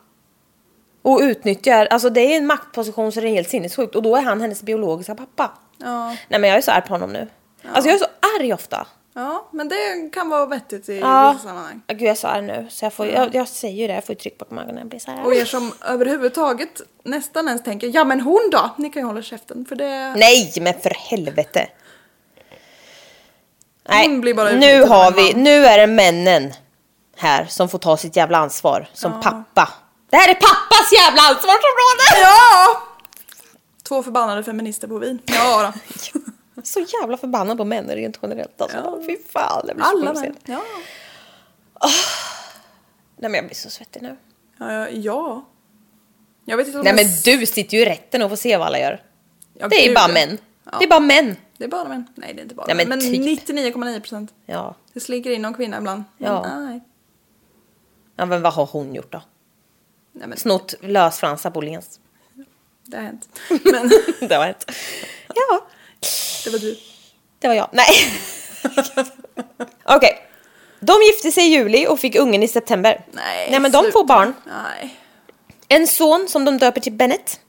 [1.01, 4.21] Och utnyttjar, alltså det är en maktposition så det är helt sinnessjukt och då är
[4.21, 5.51] han hennes biologiska pappa.
[5.77, 6.07] Ja.
[6.27, 7.27] Nej men jag är så arg på honom nu.
[7.73, 8.05] Alltså jag är så
[8.39, 8.87] arg ofta.
[9.13, 11.31] ja, men det kan vara vettigt i Ja.
[11.33, 11.81] vissa sammanhang.
[11.87, 14.05] Gud jag är så arg nu så jag, får, jag, jag säger ju det, jag
[14.05, 14.77] får ju tryck bakom ögonen.
[14.77, 15.25] Jag blir så här.
[15.25, 18.69] Och er som överhuvudtaget nästan ens tänker, ja men hon då?
[18.77, 20.13] Ni kan ju hålla käften för det...
[20.15, 21.67] Nej men för helvete.
[23.89, 26.53] Nej, nu har vi, nu är det männen
[27.17, 29.69] här som får ta sitt jävla ansvar som pappa.
[30.09, 32.21] Det här är pappas jävla ansvarsområde!
[32.21, 32.83] Ja!
[33.83, 35.19] Två förbannade feminister på vin.
[35.25, 35.79] Ja då.
[36.63, 38.77] Så jävla förbannad på män rent generellt alltså.
[38.77, 39.01] Ja.
[39.05, 40.35] Fy fan, jag blir så Alla män.
[40.45, 40.61] Ja.
[43.17, 44.17] Nej men jag blir så svettig nu.
[44.57, 45.45] Ja, ja, ja.
[46.45, 48.57] Jag vet inte om Nej jag men du sitter ju i rätten och får se
[48.57, 49.03] vad alla gör.
[49.53, 50.37] Ja, det är ju bara män.
[50.63, 50.77] Ja.
[50.79, 51.35] Det är bara män.
[51.57, 52.07] Det är bara män.
[52.15, 53.49] Nej det är inte bara Nej, men men, typ.
[53.49, 54.33] 99,9 procent.
[54.45, 54.75] Ja.
[54.93, 56.03] Det slinker in någon kvinna ibland.
[56.17, 56.59] Men Ja.
[56.59, 56.81] Nej.
[58.15, 59.21] ja men vad har hon gjort då?
[60.11, 61.99] Nej men Snott lösfransar på Åhléns.
[62.85, 63.29] det har hänt.
[63.49, 63.91] Men
[64.29, 64.71] det var ett.
[65.35, 65.67] Ja.
[66.45, 66.77] det var du.
[67.39, 67.69] Det var jag.
[67.71, 67.87] Nej.
[69.85, 70.25] Okej.
[70.79, 73.05] De gifte sig i juli och fick ungen i september.
[73.11, 74.33] Nej, Nej men de får barn.
[74.47, 74.95] Nej.
[75.67, 77.39] En son som de döper till Bennett.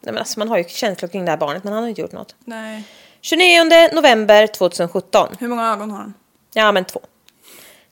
[0.00, 2.00] Nej men alltså man har ju känslor kring det här barnet men han har inte
[2.00, 2.34] gjort något.
[2.44, 2.84] Nej.
[3.20, 5.36] 29 november 2017.
[5.38, 6.14] Hur många ögon har han?
[6.54, 7.00] Ja men två.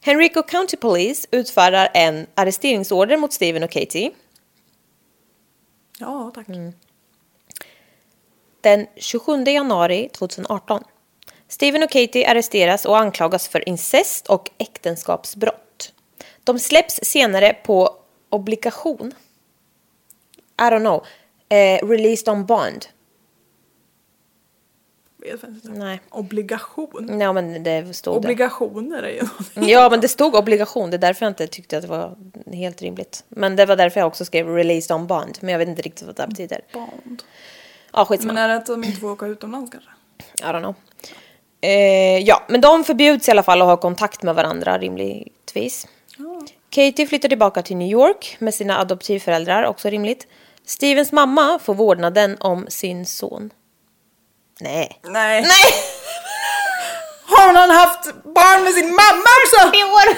[0.07, 4.11] Henrico County Police utfärdar en arresteringsorder mot Steven och Katie.
[5.99, 6.49] Ja, tack.
[6.49, 6.73] Mm.
[8.61, 10.85] Den 27 januari 2018.
[11.49, 15.93] Steven och Katie arresteras och anklagas för incest och äktenskapsbrott.
[16.45, 17.97] De släpps senare på
[18.31, 19.15] obligation.
[20.61, 21.07] I don't know.
[21.49, 22.87] Eh, released on bond.
[25.25, 25.69] Vet inte.
[25.69, 26.01] Nej.
[26.11, 27.21] Obligation.
[27.21, 28.19] Ja men det stod det.
[28.19, 29.23] Obligationer är ju
[29.69, 30.91] Ja men det stod obligation.
[30.91, 32.17] Det är därför jag inte tyckte att det var
[32.53, 33.25] helt rimligt.
[33.29, 35.39] Men det var därför jag också skrev released on bond.
[35.41, 36.61] Men jag vet inte riktigt vad det betyder.
[36.73, 37.23] bond.
[37.93, 38.33] Ja skitsamma.
[38.33, 39.91] Men är det att de inte får åka utomlands kanske?
[40.41, 40.75] I don't know.
[41.61, 45.87] Eh, ja, men de förbjuds i alla fall att ha kontakt med varandra rimligtvis.
[46.71, 50.27] Katie flyttar tillbaka till New York med sina adoptivföräldrar, också rimligt.
[50.67, 53.51] Stevens mamma får vårdnaden om sin son.
[54.61, 55.01] Nej.
[55.03, 55.43] Nej.
[55.43, 55.73] Nej!
[57.27, 59.69] Har han haft barn med sin mamma också?
[59.69, 60.17] år!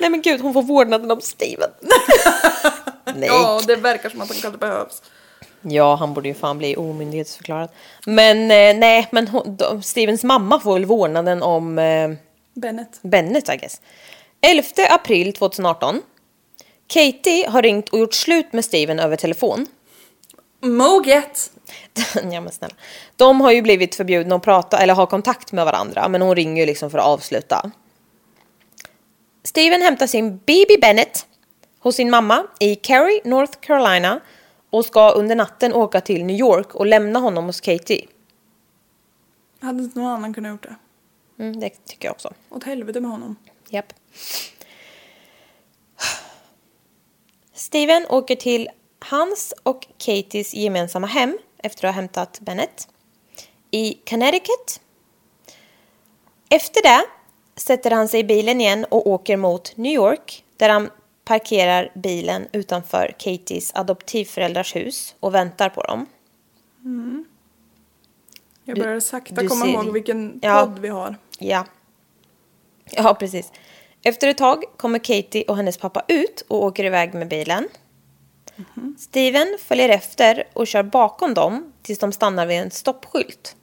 [0.00, 1.70] Nej men gud, hon får vårdnaden om Steven.
[3.14, 3.28] Nej.
[3.28, 5.02] Ja, det verkar som att han kanske behövs.
[5.62, 7.68] Ja, han borde ju fan bli omyndighetsförklarad.
[8.06, 12.10] Men eh, nej, men hon, de, Stevens mamma får väl vårdnaden om eh,
[12.54, 13.02] Bennett.
[13.02, 13.80] Bennett, I guess.
[14.40, 16.02] 11 april 2018.
[16.86, 19.66] Katie har ringt och gjort slut med Steven över telefon.
[20.60, 21.50] Moget.
[22.32, 22.74] ja men snälla.
[23.16, 26.62] De har ju blivit förbjudna att prata eller ha kontakt med varandra, men hon ringer
[26.62, 27.70] ju liksom för att avsluta.
[29.42, 31.26] Steven hämtar sin baby Bennett
[31.78, 34.20] hos sin mamma i Cary, North Carolina
[34.70, 38.06] och ska under natten åka till New York och lämna honom hos Katie.
[39.60, 40.76] Hade inte någon annan kunnat gjort det?
[41.42, 42.32] Mm, det tycker jag också.
[42.50, 43.36] Åt helvete med honom.
[43.68, 43.92] Japp.
[47.52, 52.88] Steven åker till hans och Katies gemensamma hem efter att ha hämtat Bennett
[53.70, 54.80] i Connecticut.
[56.50, 57.04] Efter det
[57.56, 60.90] sätter han sig i bilen igen och åker mot New York där han
[61.24, 66.06] parkerar bilen utanför Katies adoptivföräldrars hus och väntar på dem.
[68.64, 70.60] Jag Du- börjar sakta du komma ser- ihåg vilken Ja.
[70.66, 71.16] podd vi har.
[71.38, 71.64] Ja.
[72.90, 73.52] Ja, precis.
[74.02, 77.68] Efter ett tag kommer Katie och hennes pappa ut och åker iväg med bilen.
[78.98, 83.56] Steven följer efter och kör bakom dem tills de stannar vid en stoppskylt.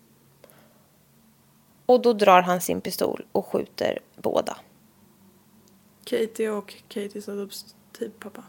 [1.85, 4.57] Och då drar han sin pistol och skjuter båda.
[6.05, 8.43] Katie och Katies adoptivpappa.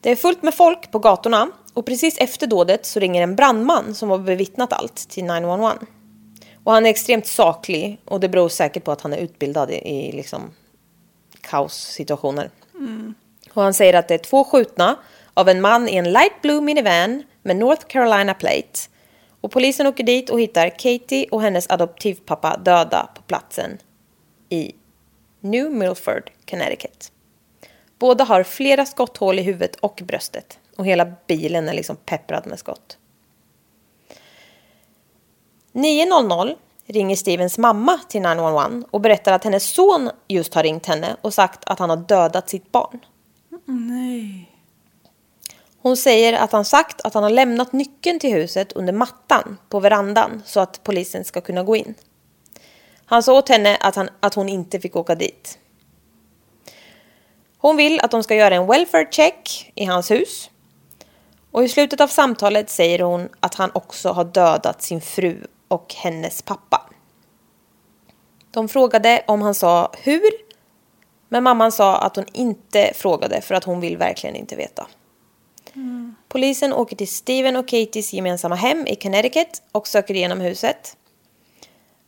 [0.00, 3.94] Det är fullt med folk på gatorna och precis efter dådet så ringer en brandman
[3.94, 5.78] som har bevittnat allt till 911.
[6.64, 9.74] Och han är extremt saklig och det beror säkert på att han är utbildad i,
[9.74, 10.50] i liksom
[11.40, 12.50] kaossituationer.
[13.58, 14.96] Och han säger att det är två skjutna
[15.34, 18.80] av en man i en light blue minivan med North Carolina plate.
[19.40, 23.78] Och polisen åker dit och hittar Katie och hennes adoptivpappa döda på platsen
[24.48, 24.74] i
[25.40, 27.12] New Milford, Connecticut.
[27.98, 30.58] Båda har flera skotthål i huvudet och bröstet.
[30.76, 32.98] Och hela bilen är liksom pepprad med skott.
[35.72, 36.56] 9.00
[36.86, 41.34] ringer Stevens mamma till 911 och berättar att hennes son just har ringt henne och
[41.34, 43.00] sagt att han har dödat sitt barn.
[43.70, 44.50] Nej.
[45.78, 49.80] Hon säger att han sagt att han har lämnat nyckeln till huset under mattan på
[49.80, 51.94] verandan så att polisen ska kunna gå in.
[53.04, 55.58] Han sa åt henne att, han, att hon inte fick åka dit.
[57.58, 60.50] Hon vill att de ska göra en welfare check i hans hus.
[61.50, 65.94] Och i slutet av samtalet säger hon att han också har dödat sin fru och
[65.94, 66.90] hennes pappa.
[68.50, 70.47] De frågade om han sa hur,
[71.28, 74.86] men mamman sa att hon inte frågade för att hon vill verkligen inte veta.
[76.28, 80.96] Polisen åker till Steven och Katies gemensamma hem i Connecticut och söker igenom huset.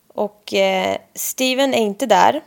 [0.08, 2.40] Och eh, Steven är inte där,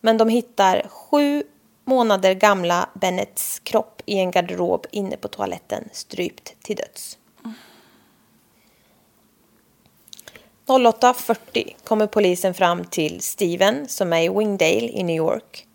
[0.00, 1.42] men de hittar sju
[1.84, 7.18] månader gamla Bennets kropp i en garderob inne på toaletten, strypt till döds.
[10.66, 15.66] 08.40 kommer polisen fram till Steven som är i Wingdale i New York.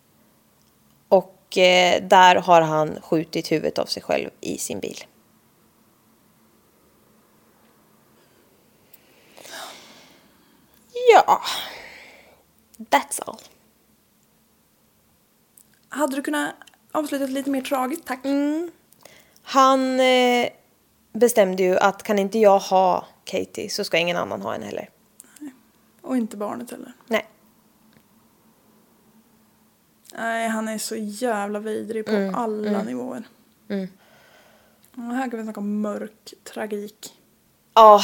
[1.52, 5.04] Och eh, där har han skjutit huvudet av sig själv i sin bil.
[11.12, 11.40] Ja,
[12.78, 13.38] that's all.
[15.88, 16.54] Hade du kunnat
[16.92, 18.20] avsluta lite mer tragiskt, tack?
[19.42, 20.48] Han eh,
[21.12, 24.90] bestämde ju att kan inte jag ha Katie så ska ingen annan ha henne heller.
[26.02, 26.92] Och inte barnet heller.
[27.06, 27.26] Nej.
[30.16, 33.22] Nej, han är så jävla vidrig på alla nivåer.
[34.96, 37.12] Och här kan vi snacka om mörk tragik.
[37.74, 38.00] Ja,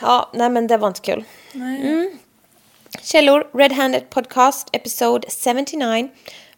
[0.00, 1.24] ja, nej men det var inte kul.
[1.52, 2.16] Nej.
[3.02, 6.08] Källor, Red Handed Podcast, Episode 79.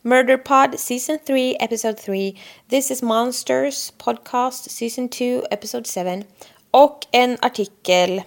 [0.03, 2.39] Murder Pod, Season 3, Episode 3.
[2.69, 6.25] This is Monsters Podcast, Season 2, Episode 7.
[6.71, 8.23] Och en artikel.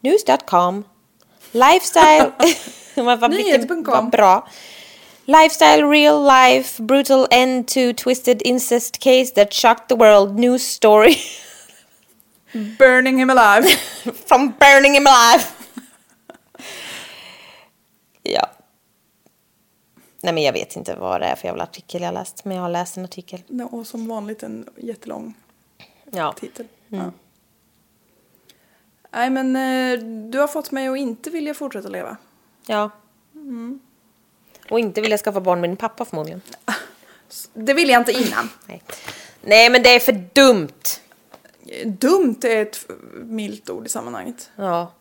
[0.00, 0.84] News.com.
[1.52, 2.32] Lifestyle.
[3.04, 4.48] Vad- vad- bra.
[5.24, 10.38] Lifestyle, real life, brutal end to twisted incest case that shocked the world.
[10.38, 11.16] News story.
[12.78, 13.68] Burning him alive.
[14.26, 15.44] From burning him alive.
[18.22, 18.48] ja.
[20.20, 22.44] Nej men jag vet inte vad det är för jävla artikel jag läst.
[22.44, 23.40] Men jag har läst en artikel.
[23.70, 25.34] och som vanligt en jättelång
[26.10, 26.32] Ja.
[26.32, 26.66] titel.
[26.88, 27.12] Ja.
[29.12, 29.98] Nej men eh,
[30.30, 32.16] du har fått mig att inte vilja fortsätta leva.
[32.68, 32.90] Ja.
[34.70, 36.42] Och inte vill jag skaffa barn med din pappa förmodligen.
[37.54, 38.50] Det ville jag inte innan.
[38.66, 38.82] Nej.
[39.42, 40.82] Nej men det är för dumt.
[41.84, 42.90] Dumt är ett
[43.24, 44.50] milt ord i sammanhanget.
[44.56, 44.92] Ja.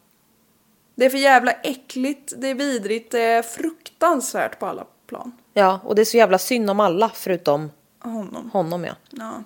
[0.95, 5.32] Det är för jävla äckligt, det är vidrigt, det är fruktansvärt på alla plan.
[5.53, 8.49] Ja och det är så jävla synd om alla förutom Honom.
[8.51, 8.93] honom ja.
[9.09, 9.43] Ja.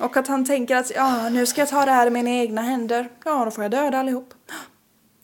[0.00, 2.62] Och att han tänker att ja, nu ska jag ta det här i mina egna
[2.62, 3.08] händer.
[3.24, 4.34] Ja, då får jag döda allihop.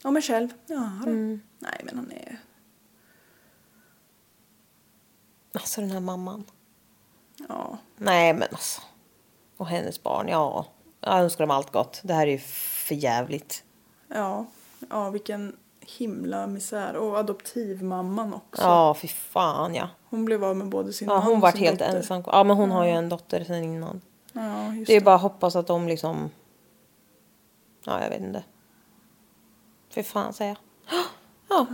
[0.05, 0.49] Och mig själv.
[0.67, 1.11] Ja, då.
[1.11, 2.39] Nej, men han är...
[5.55, 6.45] Alltså den här mamman.
[7.49, 7.79] Ja.
[7.97, 8.81] Nej men alltså.
[9.57, 10.67] Och hennes barn, ja.
[11.01, 12.01] Jag önskar dem allt gott.
[12.05, 13.65] Det här är ju för jävligt.
[14.09, 14.47] Ja.
[14.91, 16.97] Ja, vilken himla misär.
[16.97, 18.63] Och adoptivmamman också.
[18.63, 19.89] Ja, fy fan ja.
[20.11, 21.97] Hon blev av med både sin Ja, man hon och sin helt dotter.
[21.97, 22.23] ensam.
[22.27, 24.01] Ja, men hon har ju en dotter sen innan.
[24.33, 25.05] Ja, just Det är det.
[25.05, 26.31] bara att hoppas att de liksom...
[27.85, 28.45] Ja, jag vet inte.
[29.95, 30.99] Fy fan säger jag.
[31.49, 31.67] Ja,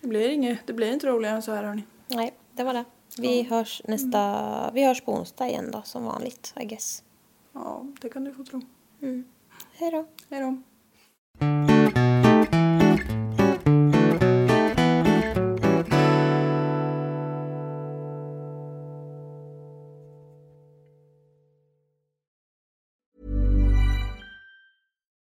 [0.00, 1.82] Det blir, inget, det blir inte roligare än så här hörni.
[2.06, 2.84] nej, det var det.
[3.18, 4.70] Vi hörs nästa...
[4.74, 7.02] Vi hörs på onsdag igen då, som vanligt, I guess.
[7.52, 8.60] Ja, det kan du få tro.
[9.72, 10.06] Hej då.
[10.30, 10.56] Hej då.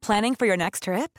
[0.03, 1.19] Planning for your next trip?